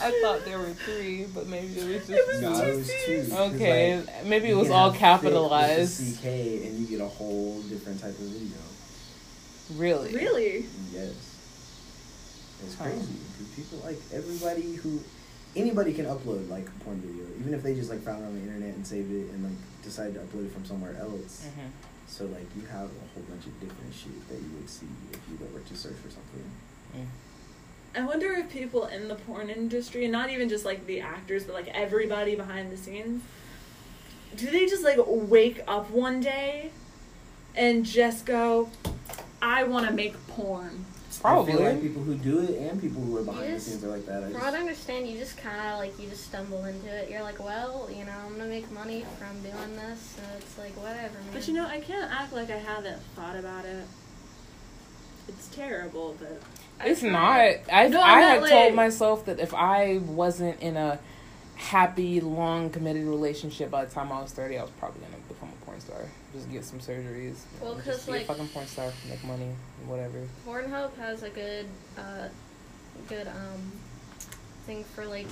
I 0.00 0.21
thought 0.23 0.45
there 0.45 0.59
were 0.59 0.71
three, 0.71 1.26
but 1.35 1.49
maybe 1.49 1.67
it 1.78 1.85
was 1.85 2.07
just 2.07 2.11
It 2.11 2.26
was 2.26 2.40
no, 2.40 2.55
two 2.55 2.71
it 2.71 2.76
was 2.76 2.88
two. 2.88 3.26
Okay, 3.57 3.99
like, 3.99 4.25
maybe 4.26 4.49
it 4.49 4.57
was 4.57 4.71
all 4.71 4.90
have 4.90 5.21
thick 5.21 5.25
with 5.25 5.33
the 5.33 5.49
capitalized. 5.49 6.19
CK, 6.19 6.25
and 6.25 6.78
you 6.78 6.87
get 6.87 7.00
a 7.05 7.09
whole 7.09 7.61
different 7.62 8.00
type 8.00 8.11
of 8.11 8.17
video. 8.25 8.57
Really? 9.75 10.14
Really? 10.14 10.67
Yes. 10.93 11.28
It's 12.65 12.75
crazy. 12.77 12.99
Because 13.38 13.53
people 13.55 13.79
like 13.85 13.99
everybody 14.12 14.75
who 14.75 15.00
anybody 15.57 15.93
can 15.93 16.05
upload 16.07 16.49
like 16.49 16.67
a 16.69 16.85
porn 16.85 17.00
video, 17.00 17.25
even 17.41 17.55
if 17.55 17.62
they 17.62 17.75
just 17.75 17.91
like 17.91 18.03
found 18.03 18.23
it 18.23 18.27
on 18.27 18.35
the 18.35 18.41
internet 18.41 18.75
and 18.75 18.87
saved 18.87 19.11
it 19.12 19.31
and 19.33 19.45
like 19.45 19.59
decided 19.83 20.15
to 20.15 20.21
upload 20.21 20.47
it 20.47 20.53
from 20.53 20.65
somewhere 20.65 20.97
else. 21.00 21.47
Mhm. 21.47 21.71
So 22.07 22.25
like 22.27 22.47
you 22.57 22.62
have 22.67 22.87
a 22.88 23.07
whole 23.15 23.23
bunch 23.29 23.47
of 23.47 23.59
different 23.61 23.95
shit 23.95 24.29
that 24.29 24.37
you 24.37 24.50
would 24.59 24.69
see 24.69 24.87
if 25.12 25.21
you 25.31 25.38
were 25.53 25.61
to 25.61 25.77
search 25.77 25.97
for 25.97 26.11
something. 26.11 26.50
Mm. 26.97 27.07
I 27.95 28.05
wonder 28.05 28.33
if 28.35 28.50
people 28.50 28.87
in 28.87 29.09
the 29.09 29.15
porn 29.15 29.50
industry, 29.50 30.05
and 30.05 30.12
not 30.12 30.31
even 30.31 30.49
just 30.49 30.65
like 30.65 30.87
the 30.87 31.00
actors, 31.00 31.45
but 31.45 31.55
like 31.55 31.69
everybody 31.69 32.35
behind 32.35 32.71
the 32.71 32.77
scenes, 32.77 33.23
do 34.37 34.50
they 34.50 34.67
just 34.67 34.85
like 34.85 34.99
wake 35.07 35.62
up 35.67 35.91
one 35.91 36.21
day 36.21 36.71
and 37.55 37.85
just 37.85 38.27
go, 38.27 38.71
I 39.41 39.65
want 39.65 39.87
to 39.88 39.93
make 39.93 40.15
porn? 40.29 40.85
Probably. 41.21 41.53
I 41.53 41.57
feel 41.57 41.65
like 41.67 41.83
people 41.83 42.03
who 42.03 42.15
do 42.15 42.39
it 42.41 42.51
and 42.59 42.81
people 42.81 43.03
who 43.03 43.17
are 43.19 43.23
behind 43.23 43.49
Yes. 43.51 43.65
the 43.65 43.71
scenes 43.73 43.85
are 43.85 43.89
like 43.89 44.07
that. 44.07 44.19
I 44.19 44.21
from 44.23 44.33
just, 44.33 44.45
what 44.45 44.55
I 44.55 44.59
understand 44.61 45.09
you 45.09 45.19
just 45.19 45.37
kind 45.37 45.61
of 45.73 45.79
like 45.79 45.99
you 45.99 46.09
just 46.09 46.25
stumble 46.27 46.65
into 46.65 46.87
it 46.89 47.11
you're 47.11 47.23
like 47.23 47.39
well 47.43 47.89
you 47.91 48.05
know 48.05 48.13
I'm 48.25 48.37
gonna 48.37 48.49
make 48.49 48.71
money 48.71 49.05
from 49.19 49.41
doing 49.43 49.77
this 49.77 50.01
so 50.17 50.23
it's 50.37 50.57
like 50.59 50.73
whatever 50.77 51.15
man 51.15 51.33
But 51.33 51.49
you 51.49 51.55
know, 51.55 51.67
I 51.67 51.81
can't 51.81 52.11
act 52.13 52.33
like 52.33 52.51
I 52.51 52.59
haven't 52.59 53.01
thought 53.17 53.37
about 53.37 53.65
it. 53.65 53.85
It's 55.29 55.49
terrible, 55.49 56.17
but 56.19 56.41
It's 56.87 57.03
not. 57.03 57.35
tried- 57.35 57.61
I 57.71 57.89
No, 57.89 58.01
I 58.01 58.21
had 58.21 58.41
not, 58.41 58.49
told 58.51 58.75
myself 58.75 59.25
that 59.27 59.41
if 59.41 59.53
I 59.53 59.99
wasn't 59.99 60.61
in 60.63 60.77
a 60.77 60.99
happy, 61.57 62.21
long, 62.21 62.71
committed 62.71 63.05
relationship 63.05 63.71
by 63.71 63.85
the 63.85 63.91
time 63.93 64.11
I 64.13 64.23
was 64.23 64.33
thirty, 64.33 64.57
I 64.57 64.63
was 64.63 64.71
probably 64.79 65.01
gonna 65.01 65.17
become 65.29 65.38
a 65.38 65.38
porn 65.79 65.81
star. 65.81 66.09
Just 66.35 66.51
get 66.51 66.65
some 66.65 66.79
surgeries. 66.79 67.37
Well, 67.61 67.75
know, 67.75 67.77
'cause, 67.81 67.87
just 67.97 68.07
be 68.07 68.13
like- 68.13 68.23
a 68.23 68.25
fucking 68.27 68.49
porn 68.49 68.67
star, 68.67 68.93
make 69.09 69.23
money, 69.25 69.55
whatever. 69.87 70.27
Pornhub 70.47 70.97
has 70.97 71.23
a 71.23 71.31
good, 71.31 71.67
uh, 71.97 72.29
good 73.09 73.27
um, 73.29 73.73
thing 74.67 74.85
for 74.95 75.07
like 75.07 75.27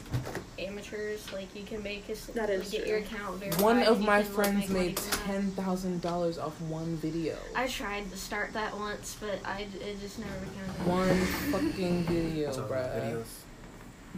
amateurs. 0.58 1.30
Like 1.32 1.54
you 1.54 1.62
can 1.64 1.82
make 1.82 2.08
a, 2.08 2.14
That 2.32 2.50
is 2.50 2.70
get 2.70 2.82
true. 2.82 2.90
your 2.90 2.98
account 3.00 3.38
verified. 3.38 3.60
One 3.62 3.82
of 3.82 4.00
my 4.00 4.22
can, 4.22 4.32
friends 4.32 4.68
make 4.68 4.82
made 4.86 4.96
ten 4.96 5.50
thousand 5.52 6.00
dollars 6.02 6.38
off 6.38 6.58
one 6.62 6.96
video. 6.96 7.36
I 7.54 7.66
tried 7.66 8.10
to 8.10 8.16
start 8.16 8.52
that 8.54 8.76
once, 8.78 9.16
but 9.20 9.38
I 9.44 9.66
it 9.80 10.00
just 10.00 10.18
never 10.18 10.32
became. 10.40 10.86
One 10.88 11.26
fucking 11.52 12.04
video, 12.04 12.52
So, 12.52 12.62
bruh. 12.66 13.24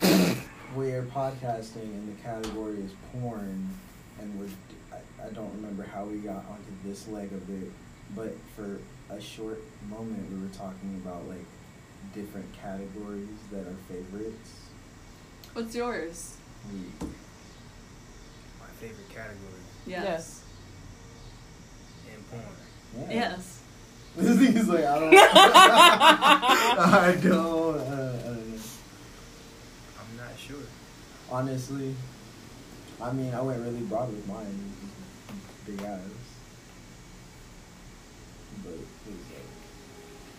videos. 0.00 0.38
We're 0.76 1.02
podcasting 1.04 1.82
and 1.82 2.14
the 2.16 2.22
category 2.22 2.76
is 2.80 2.92
porn, 3.12 3.70
and 4.20 4.38
we're. 4.38 4.48
I, 4.92 5.26
I 5.26 5.30
don't 5.30 5.52
remember 5.54 5.82
how 5.84 6.04
we 6.04 6.18
got 6.18 6.44
onto 6.48 6.72
this 6.84 7.08
leg 7.08 7.32
of 7.32 7.48
it, 7.62 7.70
but 8.14 8.34
for 8.56 8.78
a 9.10 9.20
short 9.20 9.60
moment 9.88 10.30
we 10.32 10.40
were 10.40 10.48
talking 10.54 11.00
about 11.04 11.26
like 11.28 11.44
different 12.14 12.46
categories 12.62 13.28
that 13.52 13.66
are 13.66 13.76
favorites. 13.88 14.50
What's 15.52 15.74
yours? 15.74 16.36
We, 16.72 16.78
My 18.60 18.66
favorite 18.80 19.08
category 19.08 19.62
Yes. 19.86 20.42
in 22.06 22.22
porn. 22.24 22.44
yeah. 23.10 23.14
Yes. 23.14 23.54
This 24.16 24.40
is 24.56 24.68
like 24.68 24.84
I 24.84 24.98
don't. 24.98 25.14
I 25.14 27.16
don't. 27.22 27.78
Uh, 27.78 28.18
I 28.18 28.22
don't 28.24 28.48
know. 28.48 28.60
I'm 30.00 30.16
not 30.16 30.36
sure. 30.38 30.56
Honestly, 31.30 31.94
I 33.00 33.12
mean, 33.12 33.32
I 33.32 33.40
went 33.40 33.60
really 33.62 33.80
broad 33.82 34.08
with 34.08 34.26
mine. 34.26 34.72
Big 35.66 35.80
ass. 35.82 36.00
But 38.64 38.72
it 38.72 38.80
was 39.06 39.24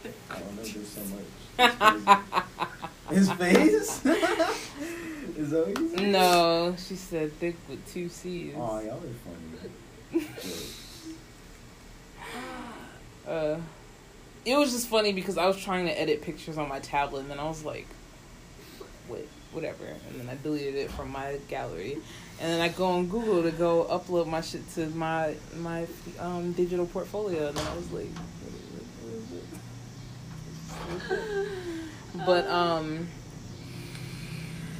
like, 0.03 0.13
I 0.29 0.39
don't 0.39 0.55
know, 0.55 0.63
there's 0.63 0.87
so 0.87 1.01
much. 1.15 2.19
His 3.11 3.31
face? 3.33 4.05
Is 5.37 5.49
that 5.51 5.67
what 5.67 5.79
you 5.79 5.89
said? 5.89 6.07
No, 6.09 6.75
she 6.77 6.95
said 6.95 7.31
thick 7.33 7.55
with 7.69 7.85
two 7.91 8.09
C's. 8.09 8.53
Oh, 8.57 8.79
y'all 8.79 8.97
are 8.97 8.99
funny. 9.23 10.29
But, 13.25 13.31
Uh, 13.31 13.59
it 14.43 14.57
was 14.57 14.71
just 14.71 14.87
funny 14.87 15.13
because 15.13 15.37
I 15.37 15.45
was 15.45 15.57
trying 15.57 15.85
to 15.85 16.01
edit 16.01 16.23
pictures 16.23 16.57
on 16.57 16.67
my 16.67 16.79
tablet, 16.79 17.19
and 17.21 17.29
then 17.29 17.39
I 17.39 17.43
was 17.47 17.63
like, 17.63 17.85
"Wait, 19.07 19.27
whatever," 19.51 19.85
and 19.85 20.19
then 20.19 20.27
I 20.27 20.35
deleted 20.41 20.73
it 20.73 20.89
from 20.89 21.11
my 21.11 21.37
gallery, 21.47 21.99
and 22.39 22.51
then 22.51 22.61
I 22.61 22.69
go 22.69 22.85
on 22.85 23.07
Google 23.07 23.43
to 23.43 23.51
go 23.51 23.85
upload 23.89 24.27
my 24.27 24.41
shit 24.41 24.69
to 24.75 24.87
my 24.87 25.35
my 25.57 25.87
um, 26.19 26.53
digital 26.53 26.85
portfolio, 26.85 27.47
and 27.47 27.57
then 27.57 27.67
I 27.67 27.75
was 27.75 27.91
like, 27.91 28.09
what 28.15 29.13
is 29.13 29.31
it? 29.31 29.45
What 30.85 31.01
is 31.01 31.11
it? 31.11 32.25
but 32.25 32.47
um, 32.47 33.07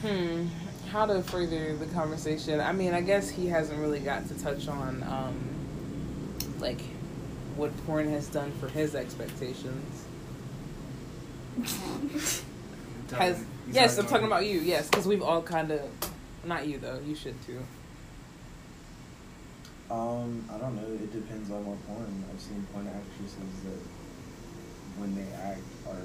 hmm, 0.01 0.48
how 0.92 1.06
to 1.06 1.22
further 1.24 1.75
the 1.75 1.86
conversation? 1.88 2.60
I 2.60 2.72
mean, 2.72 2.94
I 2.94 3.01
guess 3.01 3.30
he 3.30 3.48
hasn't 3.48 3.80
really 3.80 4.00
got 4.00 4.28
to 4.30 4.42
touch 4.42 4.68
on 4.68 5.04
um, 5.04 5.36
like 6.60 6.82
what 7.56 7.75
porn 7.86 8.10
has 8.10 8.28
done 8.28 8.51
for 8.54 8.68
his 8.68 8.96
expectations. 8.96 10.06
Has 13.12 13.44
yes, 13.72 13.98
I'm 13.98 14.04
talking 14.04 14.10
talking 14.12 14.28
about 14.28 14.46
you. 14.46 14.60
Yes, 14.60 14.88
because 14.88 15.08
we've 15.08 15.24
all 15.24 15.42
kind 15.42 15.72
of, 15.72 15.82
not 16.46 16.67
you 16.67 16.77
though. 16.77 17.00
You 17.05 17.15
should 17.15 17.36
too. 17.46 17.60
um, 19.91 20.46
I 20.53 20.58
don't 20.58 20.75
know. 20.75 20.88
It 20.93 21.12
depends 21.12 21.50
on 21.51 21.65
what 21.65 21.77
porn. 21.88 22.24
I've 22.31 22.39
seen 22.41 22.65
porn 22.74 22.88
actresses 22.88 23.55
that 23.65 23.81
when 25.01 25.15
they 25.15 25.27
act 25.34 25.62
are 25.88 26.03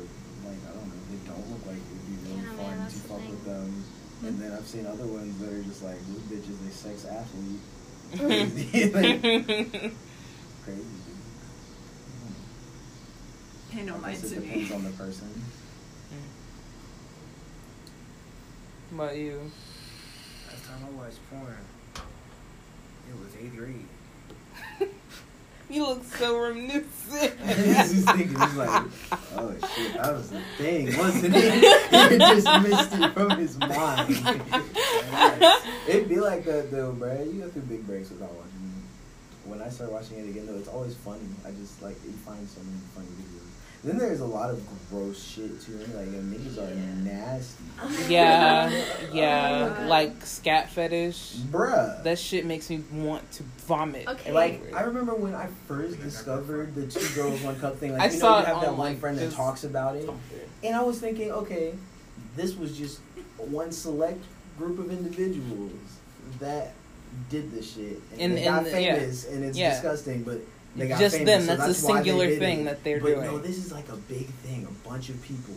like 0.49 0.61
I 0.69 0.73
don't 0.73 0.89
know. 0.89 1.03
They 1.11 1.21
don't 1.29 1.47
look 1.51 1.67
like 1.67 1.77
it'd 1.77 2.07
be 2.09 2.17
really 2.29 2.41
Yeah, 2.43 2.57
fun 2.57 2.79
that's 2.79 2.95
to 2.95 3.03
the 3.03 3.09
fuck 3.09 3.29
with 3.29 3.45
them. 3.45 3.85
And 4.25 4.41
then 4.41 4.53
I've 4.53 4.67
seen 4.67 4.87
other 4.87 5.07
ones 5.07 5.39
that 5.41 5.53
are 5.53 5.63
just 5.63 5.83
like 5.85 5.99
these 6.07 6.25
bitches. 6.33 6.59
They 6.65 6.71
sex 6.71 7.05
athlete. 7.05 7.61
Like, 8.95 9.21
crazy. 10.65 10.81
dude. 10.81 11.21
Pay 13.71 13.83
no 13.83 13.95
I 13.97 13.99
mind 13.99 14.21
guess 14.23 14.31
to 14.31 14.37
it 14.37 14.41
depends 14.43 14.73
on 14.73 14.85
the 14.85 14.91
person. 14.91 15.29
What 18.91 19.05
About 19.07 19.17
you. 19.17 19.51
Last 20.65 20.81
time 20.81 20.89
I 20.89 20.97
watched 20.97 21.19
porn, 21.31 21.57
it 23.09 23.21
was 23.21 23.37
eighth 23.37 23.57
grade. 24.81 24.91
You 25.69 25.87
look 25.87 26.05
so 26.05 26.39
reminiscent. 26.39 27.41
he's 27.45 28.05
thinking, 28.05 28.29
he's 28.29 28.57
like, 28.57 28.85
oh 29.37 29.55
shit, 29.75 29.95
that 29.95 30.13
was 30.15 30.31
the 30.31 30.41
thing, 30.57 30.97
wasn't 30.97 31.35
it? 31.37 32.11
he 32.13 32.19
just 32.19 32.63
missed 32.63 32.95
it 32.95 33.13
from 33.13 33.31
his 33.31 33.59
mind. 33.59 34.43
It'd 35.87 36.09
be 36.09 36.17
like 36.17 36.45
that 36.45 36.71
though, 36.71 36.93
bro. 36.93 37.23
You 37.23 37.43
go 37.43 37.49
through 37.49 37.63
big 37.63 37.87
breaks 37.87 38.11
without 38.11 38.33
watching 38.33 38.51
it. 38.53 39.49
When 39.49 39.61
I 39.61 39.69
start 39.69 39.91
watching 39.93 40.19
it 40.19 40.31
again 40.31 40.47
though, 40.47 40.57
it's 40.57 40.69
always 40.69 40.95
funny. 40.95 41.29
I 41.47 41.51
just 41.51 41.83
like 41.83 41.97
you 42.05 42.13
find 42.13 42.49
so 42.49 42.61
many 42.61 42.79
funny 42.95 43.09
videos. 43.09 43.54
Then 43.85 43.99
there's 43.99 44.21
a 44.21 44.25
lot 44.27 44.49
of 44.49 44.63
gross 44.91 45.23
shit 45.23 45.61
too. 45.61 45.77
Like 45.95 46.11
the 46.11 46.19
niggas 46.19 46.57
are 46.59 46.75
nasty. 47.05 47.65
yeah, 48.13 48.71
Oh 48.73 49.15
yeah, 49.15 49.69
my 49.69 49.77
God. 49.77 49.89
like 49.89 50.25
scat 50.27 50.71
fetish. 50.71 51.35
Bruh. 51.51 52.03
That 52.03 52.19
shit 52.19 52.47
makes 52.47 52.71
me 52.71 52.83
want 52.93 53.31
to 53.33 53.43
vomit. 53.67 54.09
Okay. 54.09 54.33
Like. 54.33 54.75
I 54.75 54.83
remember 54.83 55.15
when 55.15 55.35
I 55.35 55.49
first 55.69 56.01
discovered 56.01 56.75
the 56.75 56.87
two 56.87 57.15
girls 57.15 57.43
one 57.43 57.61
cup 57.61 57.77
thing. 57.77 57.93
Like 57.93 58.01
I 58.01 58.07
you 58.07 58.13
know 58.13 58.19
saw 58.19 58.37
you 58.39 58.43
it 58.45 58.47
have 58.47 58.61
that 58.63 58.69
on, 58.71 58.77
one 58.79 58.93
like, 58.93 59.01
friend 59.01 59.19
that 59.19 59.33
talks 59.33 59.65
about 59.65 59.97
it, 59.97 60.09
and 60.63 60.75
I 60.75 60.83
was 60.83 60.99
thinking, 60.99 61.31
okay, 61.31 61.75
this 62.37 62.57
was 62.57 62.79
just 62.79 63.01
one 63.37 63.71
select 63.71 64.25
group 64.57 64.79
of 64.79 64.91
individuals 64.91 65.73
that 66.41 66.73
did 67.29 67.53
this 67.53 67.75
shit, 67.75 68.01
and, 68.13 68.21
And- 68.21 68.37
they 68.39 68.45
got 68.45 68.67
and, 68.67 68.83
yeah. 68.83 68.95
famous, 68.95 69.27
and 69.29 69.45
it's 69.45 69.59
Yeah. 69.59 69.71
disgusting, 69.71 70.23
but. 70.23 70.41
They 70.77 70.89
got 70.89 70.99
Just 70.99 71.17
famous, 71.19 71.47
them, 71.47 71.59
so 71.59 71.67
that's 71.67 71.83
a 71.83 71.87
why 71.87 71.93
they 72.03 72.05
singular 72.11 72.37
thing 72.37 72.61
it. 72.61 72.65
that 72.65 72.85
they're 72.85 72.99
doing. 73.01 73.15
but 73.15 73.21
doing. 73.23 73.37
no, 73.37 73.39
this 73.43 73.59
is 73.59 73.71
like 73.73 73.89
a 73.91 73.97
big 73.97 74.27
thing. 74.27 74.67
A 74.69 74.89
bunch 74.89 75.09
of 75.09 75.23
people 75.23 75.55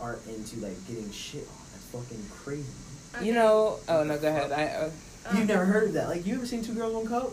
are 0.00 0.18
into 0.28 0.60
like 0.60 0.76
getting 0.86 1.10
shit 1.10 1.42
on. 1.48 1.64
That's 1.72 1.84
fucking 1.86 2.24
crazy. 2.30 2.64
You 3.22 3.32
know? 3.34 3.78
Oh 3.88 4.04
no, 4.04 4.18
go 4.18 4.28
ahead. 4.28 4.52
I. 4.52 4.66
Uh, 4.66 4.90
Um, 5.28 5.38
You've 5.38 5.48
never 5.48 5.64
heard 5.64 5.88
of 5.88 5.92
that? 5.94 6.06
Like 6.08 6.24
you 6.24 6.36
ever 6.36 6.46
seen 6.46 6.62
Two 6.62 6.74
Girls 6.74 6.94
One 6.94 7.06
Cup? 7.08 7.32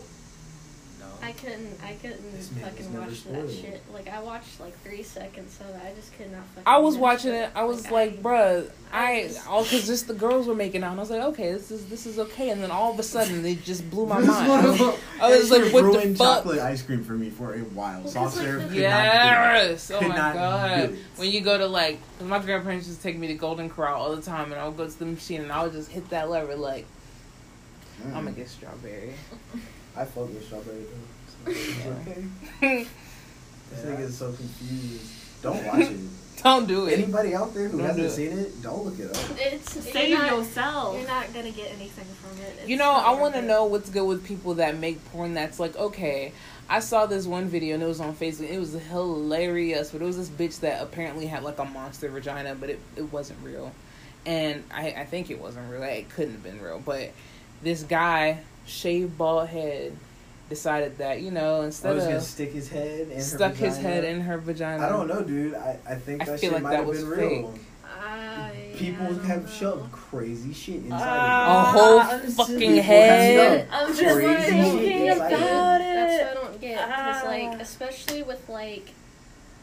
No. 1.24 1.28
I 1.28 1.32
couldn't. 1.32 1.80
I 1.82 1.92
couldn't 1.94 2.36
This 2.36 2.50
man 2.52 2.64
was 2.64 2.70
fucking 2.72 2.92
never 2.92 3.06
watch 3.06 3.14
spoiled. 3.18 3.48
that 3.48 3.54
shit. 3.54 3.82
Like 3.92 4.08
I 4.08 4.20
watched 4.20 4.60
like 4.60 4.78
three 4.82 5.02
seconds 5.02 5.58
of 5.60 5.68
it. 5.74 5.80
I 5.84 5.94
just 5.94 6.12
could 6.16 6.30
not 6.30 6.42
fucking. 6.48 6.62
I 6.66 6.78
was 6.78 6.94
do 6.96 7.00
watching 7.00 7.32
it. 7.32 7.50
I 7.54 7.64
was 7.64 7.86
I- 7.86 7.90
like, 7.90 8.22
bruh, 8.22 8.70
I 8.92 9.04
I 9.04 9.30
all 9.48 9.62
because 9.64 9.86
just 9.86 10.06
the 10.06 10.14
girls 10.14 10.46
were 10.46 10.54
making 10.54 10.82
out. 10.84 10.90
And 10.92 11.00
I 11.00 11.02
was 11.02 11.10
like, 11.10 11.22
okay, 11.22 11.52
this 11.52 11.70
is 11.70 11.86
this 11.86 12.06
is 12.06 12.18
okay. 12.18 12.50
And 12.50 12.62
then 12.62 12.70
all 12.70 12.92
of 12.92 12.98
a 12.98 13.02
sudden, 13.02 13.42
they 13.42 13.54
just 13.54 13.88
blew 13.90 14.06
my 14.06 14.18
mind. 14.20 14.30
I 14.30 14.48
was, 14.68 14.78
motherfucker- 14.78 14.98
I 15.20 15.36
was 15.36 15.50
like, 15.50 15.72
what 15.72 15.82
the 15.82 15.88
ruined 15.88 16.18
fuck? 16.18 16.36
chocolate 16.44 16.58
ice 16.60 16.82
cream 16.82 17.02
for 17.02 17.14
me 17.14 17.30
for 17.30 17.54
a 17.54 17.58
while. 17.60 18.00
Well, 18.02 18.08
Soft 18.10 18.36
'cause, 18.36 18.36
like, 18.38 18.46
serve. 18.46 18.62
the- 18.62 18.68
could 18.68 18.76
Yes. 18.76 19.90
Oh 19.90 19.98
Could 20.00 20.08
my 20.08 20.16
not 20.16 20.32
do 20.34 20.38
god. 20.38 20.78
it. 20.80 20.94
When 21.16 21.30
you 21.30 21.40
go 21.40 21.56
to 21.58 21.66
like, 21.66 21.98
'cause 22.18 22.28
my 22.28 22.38
grandparents 22.38 22.86
used 22.86 22.98
to 23.00 23.02
take 23.02 23.16
me 23.18 23.28
to 23.28 23.34
Golden 23.34 23.70
Corral 23.70 24.00
all 24.02 24.14
the 24.14 24.22
time, 24.22 24.52
and 24.52 24.60
I 24.60 24.66
would 24.68 24.76
go 24.76 24.86
to 24.86 24.98
the 24.98 25.06
machine 25.06 25.40
and 25.40 25.50
I 25.52 25.62
would 25.64 25.72
just 25.72 25.90
hit 25.90 26.08
that 26.10 26.28
lever 26.28 26.54
like, 26.54 26.84
not 28.04 28.04
do 28.04 28.08
it. 28.10 28.16
I'm 28.18 28.22
Mm. 28.22 28.26
gonna 28.26 28.36
get 28.36 28.48
strawberry. 28.48 29.14
I 29.96 30.04
fuck 30.04 30.26
with 30.28 30.44
strawberry 30.44 30.78
though. 30.82 31.13
So 31.46 31.96
Yeah. 32.60 32.84
This 33.70 33.80
nigga 33.84 34.00
is 34.00 34.16
so 34.18 34.32
confused. 34.32 35.42
Don't 35.42 35.64
watch 35.66 35.80
it. 35.80 35.96
Don't 36.42 36.66
do 36.68 36.86
it. 36.86 36.98
Anybody 36.98 37.34
out 37.34 37.54
there 37.54 37.68
who 37.68 37.78
Don't 37.78 37.86
hasn't 37.86 38.02
do 38.02 38.06
it. 38.06 38.10
seen 38.30 38.38
it, 38.38 38.62
don't 38.62 38.84
look 38.84 38.98
it 38.98 39.08
up. 39.16 39.16
It's 39.38 39.72
Save 39.82 40.10
you're 40.10 40.18
not, 40.18 40.36
yourself. 40.36 40.98
You're 40.98 41.06
not 41.08 41.32
gonna 41.32 41.50
get 41.50 41.70
anything 41.72 42.04
from 42.16 42.38
it. 42.38 42.56
It's 42.60 42.68
You 42.68 42.76
know, 42.76 42.90
I 42.92 43.18
want 43.18 43.34
to 43.34 43.40
know 43.40 43.64
what's 43.64 43.88
good 43.88 44.04
with 44.04 44.26
people 44.26 44.52
that 44.54 44.76
make 44.76 45.02
porn 45.10 45.32
that's 45.32 45.58
like, 45.58 45.74
okay, 45.76 46.32
I 46.68 46.80
saw 46.80 47.06
this 47.06 47.24
one 47.26 47.46
video 47.48 47.74
and 47.74 47.82
it 47.82 47.86
was 47.86 47.98
on 48.00 48.14
Facebook. 48.14 48.50
It 48.50 48.58
was 48.58 48.72
hilarious, 48.74 49.90
but 49.90 50.02
it 50.02 50.04
was 50.04 50.18
this 50.18 50.28
bitch 50.28 50.60
that 50.60 50.82
apparently 50.82 51.24
had 51.26 51.44
like 51.44 51.58
a 51.58 51.64
monster 51.64 52.10
vagina, 52.10 52.54
but 52.54 52.68
it, 52.68 52.78
it 52.96 53.10
wasn't 53.10 53.38
real. 53.42 53.72
And 54.26 54.64
I, 54.70 54.88
I 54.90 55.04
think 55.06 55.30
it 55.30 55.40
wasn't 55.40 55.70
real. 55.70 55.82
It 55.84 56.10
couldn't 56.10 56.32
have 56.32 56.42
been 56.42 56.60
real. 56.60 56.78
But 56.84 57.12
this 57.62 57.84
guy, 57.84 58.40
shaved 58.66 59.16
bald 59.16 59.48
head, 59.48 59.96
decided 60.54 60.98
that, 60.98 61.20
you 61.20 61.30
know, 61.32 61.62
I 61.62 61.64
instead 61.66 61.94
was 61.96 62.04
gonna 62.04 62.16
of 62.16 62.22
stick 62.22 62.52
his 62.52 62.68
head 62.68 63.08
in 63.08 63.16
her 63.16 63.20
stuck 63.20 63.54
his 63.54 63.76
vagina. 63.76 63.94
head 63.94 64.04
in 64.04 64.20
her 64.20 64.38
vagina. 64.38 64.86
I 64.86 64.88
don't 64.88 65.08
know, 65.08 65.22
dude. 65.22 65.54
I, 65.54 65.78
I 65.88 65.94
think 65.96 66.22
I 66.22 66.26
that 66.26 66.40
feel 66.40 66.50
shit 66.50 66.52
like 66.52 66.62
might 66.62 66.70
that 66.70 66.76
have 66.78 66.86
was 66.88 67.00
been 67.00 67.08
real. 67.10 67.52
fake. 67.52 67.60
I, 67.84 68.72
People 68.76 69.06
I 69.06 69.26
have 69.26 69.44
know. 69.44 69.50
shoved 69.50 69.90
crazy 69.92 70.52
shit 70.52 70.76
inside 70.84 71.00
A 71.00 71.10
Ah, 71.10 71.72
whole 71.72 72.00
I'm 72.00 72.22
just- 72.22 72.36
fucking 72.36 72.76
head. 72.76 73.68
I'm 73.72 73.88
just 73.94 74.00
crazy 74.16 74.50
thinking 74.50 75.06
shit 75.08 75.16
about 75.16 75.80
it. 75.80 75.84
it. 75.84 75.94
That's 75.94 76.36
what 76.36 76.44
I 76.44 76.46
don't 76.48 76.60
get. 76.60 76.78
Cause 76.78 76.90
Ah. 76.96 77.22
like, 77.26 77.60
especially 77.60 78.22
with 78.22 78.48
like, 78.48 78.86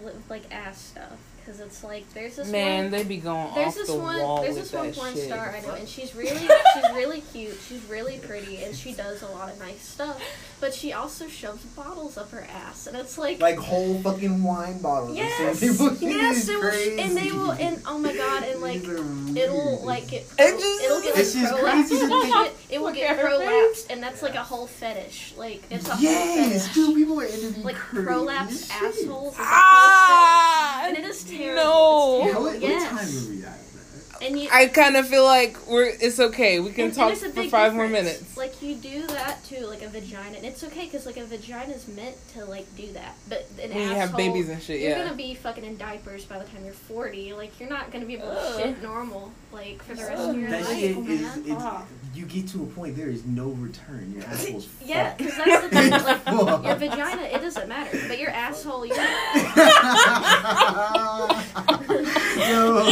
li- 0.03 0.05
with, 0.05 0.29
like 0.29 0.43
ass 0.53 0.79
stuff. 0.81 1.17
Because 1.43 1.59
it's 1.59 1.83
like 1.83 2.07
there's 2.13 2.35
this 2.37 2.47
Man, 2.49 2.83
one, 2.85 2.91
they 2.91 3.03
be 3.03 3.17
going 3.17 3.53
there's 3.55 3.67
off 3.69 3.75
this 3.75 3.87
the 3.87 3.95
one 3.95 4.19
wall 4.19 4.41
there's 4.41 4.55
this 4.55 4.71
one 4.73 4.87
that 4.87 4.95
porn 4.95 5.13
shit. 5.13 5.25
star 5.25 5.53
I 5.57 5.61
know, 5.61 5.73
and 5.73 5.87
she's 5.87 6.15
really 6.15 6.37
she's 6.73 6.93
really 6.93 7.21
cute, 7.33 7.57
she's 7.67 7.83
really 7.89 8.19
pretty, 8.19 8.63
and 8.63 8.75
she 8.75 8.93
does 8.93 9.21
a 9.23 9.27
lot 9.27 9.51
of 9.51 9.59
nice 9.59 9.81
stuff. 9.81 10.21
But 10.59 10.73
she 10.75 10.93
also 10.93 11.27
shoves 11.27 11.63
bottles 11.65 12.17
up 12.17 12.29
her 12.31 12.45
ass, 12.51 12.85
and 12.87 12.95
it's 12.95 13.17
like. 13.17 13.39
Like 13.41 13.57
whole 13.57 13.99
fucking 14.01 14.43
wine 14.43 14.79
bottles. 14.81 15.17
I've 15.19 15.57
seen 15.57 15.73
Yes, 15.73 15.97
yes, 16.01 16.37
is 16.37 16.49
it 16.49 16.59
will, 16.59 16.99
and 17.03 17.17
they 17.17 17.31
will, 17.31 17.51
and 17.53 17.81
oh 17.87 17.97
my 17.97 18.15
god, 18.15 18.43
and 18.43 18.61
like 18.61 18.83
it'll 18.83 19.71
weird. 19.77 19.81
like 19.85 20.07
get, 20.09 20.21
It 20.37 20.59
just- 20.59 20.83
it'll 20.83 21.01
get 21.01 21.15
like 21.15 21.23
just 21.23 21.35
prolapsed. 21.37 21.61
crazy 21.89 21.97
to 21.97 22.05
It'll 22.05 22.23
get- 22.23 22.53
It 22.71 22.79
will 22.81 22.93
get 22.93 23.19
prolapsed, 23.19 23.89
and 23.89 24.01
that's 24.03 24.21
like 24.21 24.35
a 24.35 24.43
whole 24.43 24.67
fetish. 24.67 25.33
Like 25.35 25.63
it's 25.71 25.87
a 25.89 25.93
whole 25.95 26.03
Yes, 26.03 26.67
fetish. 26.67 26.73
dude, 26.75 26.95
people 26.95 27.19
are 27.19 27.25
into 27.25 27.49
these 27.49 27.65
Like 27.65 27.75
crazy 27.75 28.07
prolapsed 28.07 28.71
shit. 28.71 28.81
assholes 28.83 29.33
is 29.33 29.39
a 29.39 29.43
whole 29.43 29.47
Ah, 29.47 30.47
fetish, 30.47 30.50
and 30.87 30.97
it 30.97 31.03
is 31.05 31.23
terrible. 31.23 31.63
No. 31.63 32.17
It's 32.17 32.25
Yeah, 32.25 32.31
terrible. 32.31 32.43
what, 32.43 32.53
what 32.53 32.61
yes. 32.61 32.89
time 32.89 32.97
are 33.07 33.35
we 33.37 33.43
at? 33.45 33.60
Man? 34.21 34.31
And 34.31 34.39
you, 34.39 34.49
I 34.51 34.67
kind 34.67 34.95
of 34.95 35.07
feel 35.07 35.23
like 35.23 35.57
we're. 35.67 35.91
It's 35.99 36.19
okay. 36.19 36.59
We 36.59 36.71
can 36.71 36.85
and- 36.85 36.91
and 36.91 36.95
talk 36.95 37.11
it's 37.13 37.23
a 37.23 37.29
for 37.29 37.35
big 37.35 37.49
five 37.49 37.73
more 37.73 37.87
minutes. 37.87 38.37
Like 38.37 38.61
you 38.61 38.75
do 38.75 39.07
that 39.07 39.43
to 39.45 39.65
like 39.67 39.81
a 39.81 39.87
vagina, 39.89 40.37
and 40.37 40.45
it's 40.45 40.63
okay 40.63 40.85
because 40.85 41.05
like 41.05 41.17
a 41.17 41.25
vagina 41.25 41.73
is 41.73 41.87
meant 41.87 42.15
to 42.33 42.45
like 42.45 42.73
do 42.75 42.91
that. 42.93 43.15
But 43.29 43.47
an 43.61 43.69
When 43.69 43.77
you 43.77 43.83
asshole, 43.85 43.99
have 43.99 44.17
babies 44.17 44.49
and 44.49 44.61
shit, 44.61 44.79
you're 44.81 44.91
yeah. 44.91 45.03
gonna 45.03 45.15
be 45.15 45.33
fucking 45.35 45.63
in 45.63 45.77
diapers 45.77 46.25
by 46.25 46.39
the 46.39 46.45
time 46.45 46.63
you're 46.63 46.73
40. 46.73 47.33
Like 47.33 47.59
you're 47.59 47.69
not 47.69 47.91
gonna 47.91 48.05
be 48.05 48.15
able 48.15 48.27
to 48.27 48.39
Ugh. 48.39 48.61
shit 48.61 48.81
normal 48.81 49.31
like 49.51 49.83
for 49.83 49.95
the 49.95 50.03
rest 50.03 50.29
of 50.29 50.37
your 50.37 50.49
That 50.49 50.63
life, 50.65 50.79
shit 50.79 50.97
is, 50.97 50.97
man. 50.97 51.43
it's, 51.45 51.63
Ah. 51.63 51.85
you 52.15 52.25
get 52.25 52.47
to 52.49 52.63
a 52.63 52.67
point, 52.67 52.95
there 52.95 53.09
is 53.09 53.25
no 53.25 53.49
return. 53.49 54.13
Your 54.15 54.23
asshole's 54.25 54.67
Yeah, 54.85 55.13
because 55.15 55.35
that's 55.37 55.63
the 55.63 55.69
thing. 55.69 55.91
Like, 55.91 56.25
your 56.65 56.75
vagina, 56.75 57.21
it 57.23 57.41
doesn't 57.41 57.67
matter. 57.67 57.99
But 58.07 58.19
your 58.19 58.29
asshole, 58.31 58.85
you're. 58.85 58.97
Yo. 62.49 62.83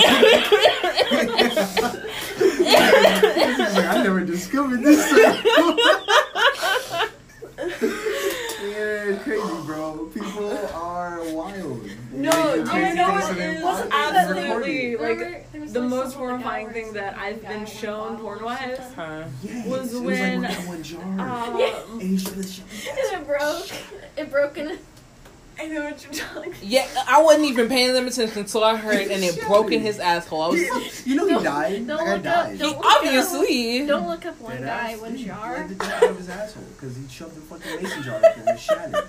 I 2.72 4.02
never 4.04 4.22
discovered 4.22 4.82
this. 4.84 5.00
yeah, 7.60 9.10
it's 9.10 9.24
crazy, 9.24 9.42
bro. 9.66 10.10
People 10.14 10.58
are 10.74 11.22
wild. 11.34 11.90
No, 12.12 12.64
They 12.64 12.72
do 12.72 12.78
you 12.78 12.96
know 12.96 13.08
things 13.08 13.24
what 13.24 13.28
to 13.30 13.34
their 13.36 13.54
is 13.56 13.62
bodies. 13.64 13.92
absolutely 13.94 14.96
like 14.96 15.18
Remember, 15.20 15.44
there 15.52 15.62
was, 15.62 15.74
the 15.74 15.80
like, 15.82 15.90
most 15.90 16.14
horrifying 16.16 16.70
thing 16.70 16.94
that 16.94 17.18
I've 17.18 17.42
been 17.42 17.66
shown 17.66 18.10
went 18.12 18.22
porn 18.22 18.44
wise? 18.44 18.80
Huh. 18.96 19.24
Yes, 19.44 19.66
was 19.68 19.94
it 19.94 19.98
was 19.98 20.06
when, 20.06 20.42
like 20.42 20.52
that 20.52 20.68
one 20.68 20.84
jar. 20.84 21.02
Um, 21.20 21.62
and 21.94 22.02
he 22.02 22.18
showed 22.18 22.36
the 22.36 22.44
shit. 22.48 22.64
And 22.90 22.98
it 23.22 23.28
broke. 23.28 23.68
It 24.18 24.32
broke 24.32 24.58
in. 24.58 24.78
I 25.62 25.68
know 25.68 25.84
what 25.84 26.02
you're 26.04 26.14
talking. 26.14 26.54
Yeah, 26.62 26.88
I 27.08 27.22
wasn't 27.22 27.46
even 27.46 27.68
paying 27.68 27.94
them 27.94 28.08
attention 28.08 28.40
until 28.40 28.64
I 28.64 28.78
heard, 28.78 29.08
and 29.08 29.24
it 29.24 29.40
broke 29.46 29.72
in 29.74 29.82
his 29.82 30.00
asshole. 30.00 30.42
I 30.44 30.48
was 30.48 31.06
You 31.06 31.16
know 31.16 31.28
he 31.28 31.34
Don't- 31.34 31.44
died. 31.44 31.86
don't 31.88 31.98
That 32.06 32.06
guy 32.06 32.14
look 32.14 32.26
up- 32.26 32.46
don't 32.46 32.56
he, 32.56 32.64
look 32.64 32.78
up- 32.86 32.96
obviously. 32.98 33.86
Don't 33.86 34.08
look 34.08 34.26
up 34.26 34.40
one 34.40 34.58
guy, 34.62 34.92
ass. 34.94 35.02
one 35.02 35.16
He 35.16 35.26
jar. 35.26 35.56
Bled 35.56 35.70
the 35.70 35.76
dick 35.76 35.94
out 35.94 36.04
of 36.04 36.18
his 36.18 36.30
asshole 36.30 36.64
because 36.76 36.96
he 36.96 37.04
shoved 37.10 37.36
the 37.36 37.42
fucking 37.42 37.84
mason 37.84 38.04
jar 38.04 38.16
up 38.16 38.38
and 38.38 38.48
it 38.50 38.60
shattered 38.60 39.04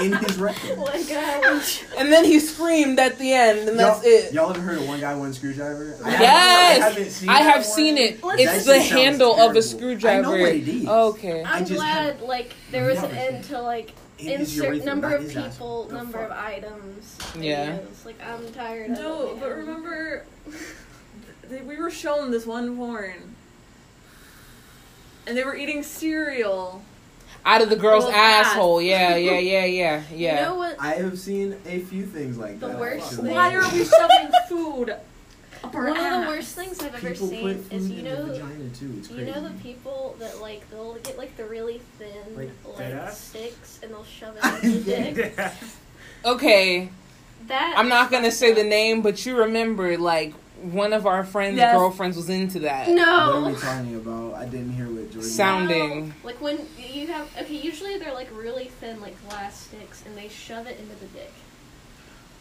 in 0.00 0.12
his 0.14 0.38
rectum. 0.38 0.80
One 0.80 1.04
guy, 1.06 1.38
one 1.40 1.60
jar. 1.60 1.88
And 1.98 2.12
then 2.12 2.24
he 2.24 2.40
screamed 2.40 2.98
at 2.98 3.18
the 3.18 3.32
end, 3.32 3.68
and 3.68 3.78
that's 3.78 4.02
y'all, 4.02 4.12
it. 4.12 4.32
Y'all 4.32 4.50
ever 4.50 4.60
heard 4.60 4.78
of 4.78 4.88
one 4.88 5.00
guy, 5.00 5.14
one 5.14 5.32
screwdriver? 5.34 5.96
I 6.04 6.10
haven't- 6.10 6.20
Yes! 6.22 6.80
I 6.82 6.88
haven't 6.88 7.10
seen 7.10 7.28
I 7.28 7.38
have 7.42 7.64
seen 7.64 7.94
one. 8.22 8.38
it. 8.38 8.46
That 8.46 8.56
It's 8.56 8.64
the 8.64 8.74
sounds 8.80 8.88
handle 8.90 9.38
of 9.40 9.54
a 9.54 9.62
screwdriver. 9.62 10.18
I 10.18 10.22
know 10.22 10.30
what 10.42 10.52
it 10.52 10.66
is. 10.68 10.86
Okay. 10.88 11.42
I 11.44 11.58
I'm 11.58 11.64
just 11.66 11.74
glad, 11.78 12.14
have 12.14 12.22
like, 12.22 12.52
there 12.70 12.86
was 12.86 12.98
an 13.02 13.10
end 13.12 13.44
to, 13.44 13.60
like, 13.60 13.90
In 13.90 13.92
his 13.94 14.03
insert 14.26 14.64
urethra, 14.64 14.84
number 14.86 15.14
of 15.14 15.26
people, 15.28 15.42
asshole. 15.44 15.84
The 15.84 15.94
number 15.94 16.18
of 16.18 16.30
items. 16.32 17.18
Yeah. 17.38 17.78
videos. 17.78 18.04
Like, 18.04 18.20
I'm 18.26 18.52
tired 18.52 18.90
of 18.92 18.98
No, 18.98 19.28
it. 19.28 19.40
but 19.40 19.48
man. 19.50 19.58
remember, 19.58 20.24
th- 21.48 21.62
we 21.62 21.76
were 21.76 21.90
shown 21.90 22.30
this 22.30 22.46
one 22.46 22.76
porn, 22.76 23.34
and 25.26 25.36
they 25.36 25.44
were 25.44 25.56
eating 25.56 25.82
cereal. 25.82 26.82
Out 27.46 27.60
of 27.60 27.68
the 27.68 27.76
girl's 27.76 28.04
Girl's 28.04 28.14
asshole. 28.16 28.80
Yeah, 28.80 29.16
yeah, 29.16 29.38
yeah, 29.38 29.64
yeah, 29.66 30.02
yeah. 30.14 30.34
You 30.40 30.46
know 30.46 30.54
what? 30.54 30.76
I 30.80 30.94
have 30.94 31.18
seen 31.18 31.56
a 31.66 31.80
few 31.80 32.06
things 32.06 32.38
like 32.38 32.58
The 32.60 32.68
that. 32.68 32.78
worst 32.78 33.12
thing- 33.20 33.26
Why 33.34 33.54
are 33.54 33.60
we 33.72 33.84
shoving 33.84 34.30
food 34.48 34.96
up 35.64 35.74
our 35.74 35.90
One 35.90 35.96
of 35.98 36.20
the 36.22 36.28
worst 36.28 36.54
things 36.54 36.80
I've 36.80 36.94
ever 36.94 37.10
People 37.10 37.28
put 37.28 37.68
seen 37.68 37.78
is 37.78 37.90
in 37.90 37.96
you 37.96 38.02
the 38.02 38.10
know 38.10 38.26
vagina 38.26 38.68
too. 38.78 38.94
It's 38.98 39.10
you 39.10 39.16
crazy. 39.16 39.30
know 39.32 39.48
the 39.48 39.54
people 39.62 40.16
that 40.18 40.40
like 40.40 40.68
they'll 40.70 40.94
get 40.96 41.18
like 41.18 41.36
the 41.36 41.44
really 41.46 41.80
thin 41.98 42.36
Like 42.36 42.50
like, 42.78 43.10
sticks 43.12 43.80
and 43.82 43.92
they'll 43.92 44.04
shove 44.04 44.36
it 44.42 44.44
in 44.64 44.72
the 44.72 44.80
dick. 44.80 45.34
Okay, 46.24 46.88
That 47.48 47.74
I'm 47.76 47.88
not 47.88 48.10
gonna 48.10 48.30
say 48.30 48.52
the 48.52 48.64
name, 48.64 49.02
but 49.02 49.26
you 49.26 49.36
remember, 49.36 49.98
like, 49.98 50.32
one 50.62 50.94
of 50.94 51.06
our 51.06 51.24
friends' 51.24 51.58
Yes. 51.58 51.76
girlfriends 51.76 52.16
was 52.16 52.30
into 52.30 52.60
that. 52.60 52.88
No. 52.88 53.40
What 53.42 53.50
are 53.50 53.52
we 53.54 53.60
talking 53.60 53.94
about? 53.96 54.34
I 54.34 54.46
didn't 54.46 54.72
hear 54.72 54.86
what 54.86 55.10
Jordan. 55.10 55.22
Sounding. 55.30 56.08
No. 56.08 56.14
Like 56.24 56.40
when 56.40 56.66
you 56.78 57.08
have 57.08 57.28
okay, 57.42 57.56
usually 57.56 57.98
they're 57.98 58.14
like 58.14 58.28
really 58.34 58.66
thin 58.80 59.00
like 59.02 59.16
glass 59.28 59.66
sticks 59.66 60.02
and 60.06 60.16
they 60.16 60.28
shove 60.28 60.66
it 60.66 60.78
into 60.80 60.94
the 61.00 61.06
dick. 61.06 61.32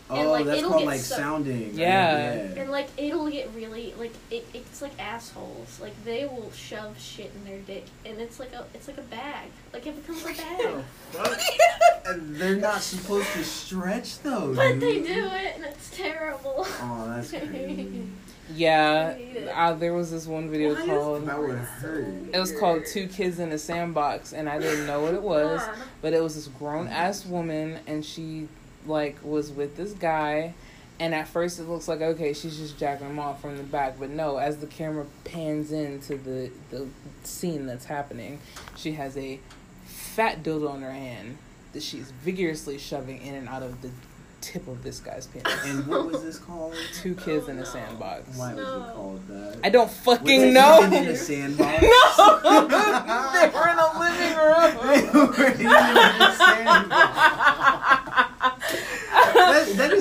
Oh, 0.10 0.16
and, 0.20 0.30
like, 0.30 0.46
that's 0.46 0.58
it'll 0.60 0.70
called 0.72 0.82
get 0.82 0.88
like 0.88 1.00
so- 1.00 1.16
sounding. 1.16 1.72
Yeah. 1.74 2.34
And 2.34 2.70
like 2.70 2.88
it'll 2.98 3.30
get 3.30 3.50
really 3.56 3.94
like 3.98 4.14
it, 4.30 4.46
it's 4.54 4.82
like 4.82 4.92
assholes. 5.02 5.80
Like 5.82 5.94
they 6.04 6.26
will 6.26 6.52
shove 6.54 7.00
shit 7.00 7.32
in 7.36 7.50
their 7.50 7.60
dick 7.62 7.86
and 8.06 8.20
it's 8.20 8.40
like 8.40 8.52
a 8.54 8.66
it's 8.74 8.88
like 8.88 8.98
a 8.98 9.02
bag. 9.04 9.50
Like 9.72 9.88
it 9.88 9.96
becomes 9.96 10.24
a 10.24 10.28
bag. 10.28 10.84
And 12.06 12.36
they're 12.36 12.58
not 12.58 12.82
supposed 12.82 13.32
to 13.32 13.44
stretch 13.46 14.20
though. 14.20 14.54
But 14.54 14.74
dude. 14.74 14.82
they 14.82 15.02
do 15.14 15.26
it 15.26 15.56
and 15.56 15.64
it's 15.64 15.90
terrible. 15.96 16.66
Oh, 16.68 17.14
that's 17.16 17.32
crazy. 17.32 18.08
Yeah, 18.54 19.14
I 19.16 19.18
hate 19.18 19.36
it. 19.38 19.48
uh, 19.56 19.74
there 19.74 19.94
was 19.94 20.12
this 20.12 20.28
one 20.28 20.50
video 20.50 20.76
Why 20.76 20.86
called. 20.86 21.26
that 21.28 21.40
would 21.40 21.56
hurt. 21.58 22.06
It 22.34 22.38
was 22.38 22.52
called 22.52 22.84
Two 22.86 23.08
Kids 23.08 23.40
in 23.40 23.54
a 23.54 23.58
Sandbox, 23.58 24.34
and 24.34 24.50
I 24.50 24.60
didn't 24.60 24.86
know 24.86 25.00
what 25.02 25.14
it 25.14 25.22
was. 25.24 25.62
God. 25.62 25.76
But 26.02 26.12
it 26.14 26.22
was 26.22 26.36
this 26.36 26.48
grown 26.60 26.88
ass 26.90 27.26
woman, 27.26 27.80
and 27.88 28.04
she 28.06 28.50
like 28.88 29.18
was 29.24 29.52
with 29.52 29.78
this 29.78 29.94
guy. 29.94 30.54
And 31.00 31.16
at 31.16 31.28
first, 31.28 31.60
it 31.60 31.64
looks 31.64 31.88
like 31.88 32.02
okay, 32.02 32.34
she's 32.34 32.58
just 32.58 32.78
jacking 32.78 33.08
him 33.08 33.20
off 33.20 33.42
from 33.42 33.58
the 33.58 33.64
back. 33.64 34.00
But 34.00 34.10
no, 34.10 34.38
as 34.38 34.58
the 34.58 34.68
camera 34.68 35.06
pans 35.24 35.72
into 35.72 36.18
the 36.18 36.52
the 36.70 36.88
scene 37.24 37.66
that's 37.66 37.86
happening, 37.86 38.40
she 38.76 38.94
has 38.94 39.18
a 39.18 39.40
fat 39.86 40.44
dildo 40.44 40.70
on 40.70 40.82
her 40.82 40.92
hand 40.92 41.38
that 41.74 41.82
she's 41.82 42.12
vigorously 42.12 42.78
shoving 42.78 43.22
in 43.22 43.34
and 43.34 43.50
out 43.50 43.64
of 43.64 43.82
the 43.82 43.90
tip 44.44 44.68
of 44.68 44.84
this 44.84 45.00
guy's 45.00 45.26
penis. 45.28 45.52
And 45.66 45.88
what 45.88 46.06
was 46.06 46.22
this 46.22 46.38
called? 46.38 46.76
Two 47.02 47.16
kids 47.16 47.48
in 47.48 47.58
a 47.58 47.62
oh, 47.62 47.66
sandbox. 47.66 48.38
Why 48.38 48.54
was 48.54 48.68
it 48.68 48.94
called 48.94 49.28
that? 49.30 49.60
I 49.64 49.70
don't 49.70 49.90
fucking 49.90 50.42
it 50.42 50.54
know. 50.54 50.82
even 50.84 50.94
in 50.94 51.10
a 51.10 51.16
sandbox? 51.16 51.84
No, 52.14 52.40
they 53.34 53.50
were 53.50 53.70
in 53.70 53.78
a 53.80 54.00
living 54.00 54.34
They 54.36 55.02
room. 55.08 55.28
were 55.28 55.48
in 55.48 55.66
a 55.66 56.36
sandbox. 56.36 57.43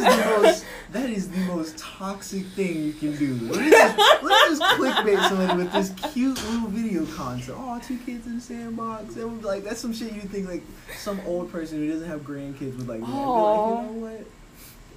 Is 0.03 0.17
the 0.17 0.41
most 0.43 0.65
that 0.93 1.09
is 1.09 1.31
the 1.31 1.38
most 1.41 1.79
toxic 1.79 2.45
thing 2.49 2.85
you 2.85 2.93
can 2.93 3.17
do. 3.17 3.35
Let's 3.47 3.71
just, 3.71 4.23
let's 4.23 4.59
just 4.59 4.62
clickbait 4.62 5.29
somebody 5.29 5.59
with 5.62 5.73
this 5.73 5.93
cute 6.12 6.43
little 6.51 6.69
video 6.69 7.07
concept. 7.07 7.57
Oh, 7.61 7.81
two 7.83 7.99
kids 7.99 8.27
in 8.27 8.37
a 8.37 8.41
sandbox. 8.41 9.15
That 9.15 9.27
would, 9.27 9.43
like 9.43 9.65
that's 9.65 9.81
some 9.81 9.93
shit 9.93 10.12
you 10.12 10.21
think 10.23 10.49
like 10.49 10.62
some 10.97 11.21
old 11.27 11.51
person 11.51 11.79
who 11.79 11.91
doesn't 11.91 12.09
have 12.09 12.21
grandkids 12.21 12.77
would 12.77 12.88
like. 12.88 13.01
Be 13.01 13.07
like, 13.07 13.09
you 13.09 13.15
know 13.15 13.93
what? 13.95 14.27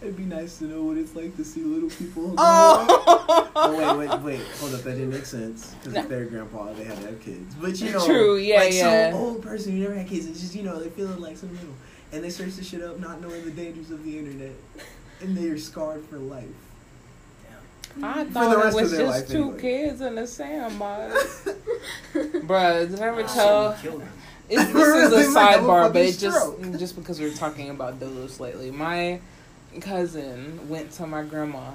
It'd 0.01 0.17
be 0.17 0.23
nice 0.23 0.57
to 0.59 0.65
know 0.65 0.83
what 0.83 0.97
it's 0.97 1.15
like 1.15 1.35
to 1.37 1.45
see 1.45 1.61
little 1.61 1.89
people. 1.89 2.35
Oh. 2.47 3.51
Oh 3.57 3.97
wait, 3.97 4.09
wait, 4.09 4.21
wait! 4.21 4.41
Hold 4.59 4.75
up, 4.75 4.81
that 4.81 4.91
didn't 4.91 5.11
make 5.11 5.25
sense 5.25 5.73
because 5.75 5.95
if 5.95 6.09
they're 6.09 6.25
grandpa, 6.25 6.73
they 6.73 6.83
had 6.83 6.97
to 6.97 7.05
have 7.07 7.21
kids. 7.21 7.55
But 7.55 7.79
you 7.79 7.91
know, 7.91 8.05
True, 8.05 8.35
yeah, 8.35 8.57
like 8.57 8.73
yeah. 8.73 9.11
some 9.11 9.19
old 9.19 9.41
person 9.41 9.71
who 9.71 9.79
never 9.79 9.95
had 9.95 10.07
kids, 10.07 10.27
it's 10.27 10.41
just 10.41 10.55
you 10.55 10.63
know 10.63 10.77
they're 10.79 10.91
feeling 10.91 11.19
like 11.21 11.37
some 11.37 11.51
little, 11.51 11.73
and 12.11 12.23
they 12.23 12.29
search 12.29 12.53
the 12.55 12.63
shit 12.63 12.81
up, 12.81 12.99
not 12.99 13.21
knowing 13.21 13.43
the 13.45 13.51
dangers 13.51 13.91
of 13.91 14.03
the 14.03 14.17
internet, 14.17 14.53
and 15.21 15.37
they're 15.37 15.57
scarred 15.57 16.03
for 16.05 16.17
life. 16.17 16.45
I 18.03 18.25
thought 18.25 18.57
rest 18.57 18.77
it 18.77 18.81
was 18.81 18.91
just 18.91 19.03
life, 19.03 19.27
two 19.29 19.43
anyway. 19.43 19.61
kids 19.61 20.01
in 20.01 20.17
a 20.17 20.27
sandbox. 20.27 21.13
Bruh, 22.13 22.89
did 22.89 22.99
I 22.99 23.07
ever 23.07 23.23
tell? 23.23 23.73
killed. 23.81 24.03
It's, 24.49 24.65
this 24.73 25.13
is 25.13 25.29
a 25.29 25.31
might 25.31 25.51
have 25.51 25.63
a 25.63 25.65
sidebar, 25.65 25.93
but 25.93 26.01
it 26.01 26.17
just 26.17 26.61
just 26.79 26.95
because 26.95 27.19
we're 27.19 27.33
talking 27.33 27.69
about 27.69 27.99
dildos 27.99 28.39
lately. 28.39 28.69
My 28.69 29.21
cousin 29.79 30.67
went 30.67 30.91
to 30.91 31.07
my 31.07 31.23
grandma 31.23 31.71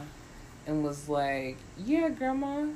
and 0.67 0.85
was 0.85 1.09
like, 1.09 1.57
"Yeah, 1.79 2.11
grandma, 2.11 2.67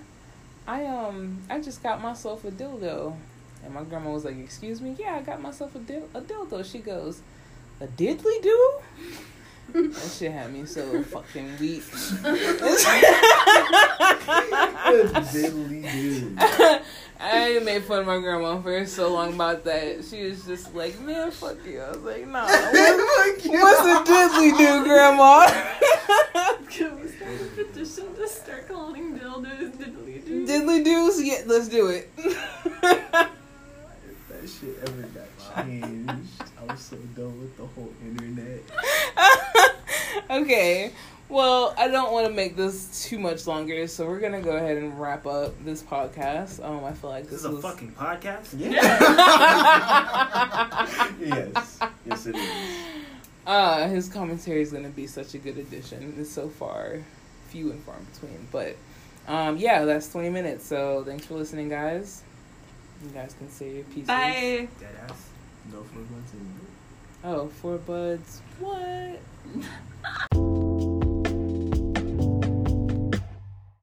I 0.67 0.87
um 0.87 1.43
I 1.51 1.61
just 1.61 1.83
got 1.83 2.01
myself 2.01 2.45
a 2.45 2.51
dildo." 2.51 3.15
And 3.63 3.75
my 3.75 3.83
grandma 3.85 4.11
was 4.11 4.25
like, 4.25 4.39
"Excuse 4.39 4.81
me? 4.81 4.97
Yeah, 4.99 5.17
I 5.17 5.23
got 5.23 5.41
myself 5.41 5.75
a 5.75 5.79
dil- 5.81 6.09
a 6.15 6.21
dildo." 6.23 6.65
She 6.65 6.79
goes, 6.79 7.21
"A 7.81 7.87
diddly 7.87 8.43
do?" 8.43 8.75
that 9.73 10.11
shit 10.17 10.31
had 10.33 10.53
me 10.53 10.65
so 10.67 11.03
fucking 11.03 11.57
weak. 11.59 11.83
Diddly 15.33 15.83
do. 15.93 16.37
I 17.21 17.59
made 17.61 17.85
fun 17.85 18.01
of 18.01 18.07
my 18.07 18.19
grandma 18.19 18.61
for 18.61 18.85
so 18.87 19.13
long 19.13 19.35
about 19.35 19.65
that. 19.65 20.05
She 20.05 20.25
was 20.25 20.45
just 20.45 20.75
like, 20.75 20.99
"Man, 21.01 21.31
fuck 21.31 21.57
you." 21.65 21.81
I 21.81 21.89
was 21.91 21.99
like, 22.03 22.27
"Nah, 22.27 22.45
what, 22.47 23.37
Fuck 23.37 23.45
you. 23.45 23.61
what's 23.61 23.83
the 23.83 24.13
diddly 24.13 24.59
do, 24.59 24.85
grandma?" 24.85 25.47
Can 26.71 27.01
we 27.01 27.09
start 27.09 27.41
a 27.41 27.45
petition 27.65 28.15
to 28.17 28.29
start 28.29 28.69
calling 28.69 29.19
dildos 29.19 29.71
diddly 29.77 30.25
doo? 30.27 30.47
diddly 30.47 30.85
doos? 30.85 31.23
Yeah, 31.23 31.43
let's 31.47 31.69
do 31.69 31.87
it. 31.89 32.11
If 32.17 32.35
that 32.83 34.49
shit 34.49 34.77
ever 34.83 35.03
got 35.03 35.29
changed, 35.67 36.11
I 36.11 36.13
was 36.14 36.14
so 36.85 36.97
done 37.17 37.41
with 37.41 37.57
the 37.57 37.67
whole 37.67 37.91
internet. 38.05 38.61
okay. 40.31 40.93
Well, 41.31 41.75
I 41.79 41.89
don't 41.89 42.13
want 42.13 42.27
to 42.27 42.33
make 42.33 42.55
this 42.55 43.07
too 43.09 43.19
much 43.19 43.47
longer, 43.47 43.87
so 43.87 44.07
we're 44.07 44.21
gonna 44.21 44.43
go 44.43 44.57
ahead 44.57 44.77
and 44.77 45.01
wrap 45.01 45.27
up 45.27 45.53
this 45.65 45.83
podcast. 45.83 46.63
Um, 46.63 46.85
I 46.85 46.93
feel 46.93 47.09
like 47.11 47.23
This 47.25 47.31
this, 47.31 47.41
is 47.41 47.47
a 47.47 47.51
was 47.53 47.63
fucking 47.63 47.93
podcast. 47.93 48.49
Yeah. 48.57 48.73
yes. 51.21 51.79
Yes, 52.05 52.27
it 52.27 52.37
is. 52.37 52.77
uh, 53.47 53.89
his 53.89 54.09
commentary 54.11 54.61
is 54.61 54.71
gonna 54.71 54.91
be 54.91 55.07
such 55.07 55.33
a 55.35 55.39
good 55.39 55.57
addition. 55.57 56.15
It's 56.19 56.31
so 56.31 56.51
far 56.51 56.99
few 57.49 57.71
and 57.71 57.83
far 57.85 57.97
in 57.97 58.05
between, 58.05 58.47
but 58.53 58.77
um, 59.27 59.57
yeah, 59.57 59.87
that's 59.87 60.13
twenty 60.13 60.29
minutes. 60.29 60.67
So 60.67 61.05
thanks 61.07 61.25
for 61.25 61.35
listening, 61.35 61.71
guys. 61.71 62.23
You 63.03 63.09
guys 63.11 63.35
can 63.39 63.49
say 63.49 63.77
your 63.77 63.85
pieces. 63.85 64.09
Bye. 64.09 64.69
Deadass. 64.79 65.17
No 65.73 65.83
for 65.83 65.99
months 65.99 66.35
in 66.35 66.41
Oh, 67.27 67.49
four 67.49 67.79
buds. 67.79 68.43
What? 68.61 69.19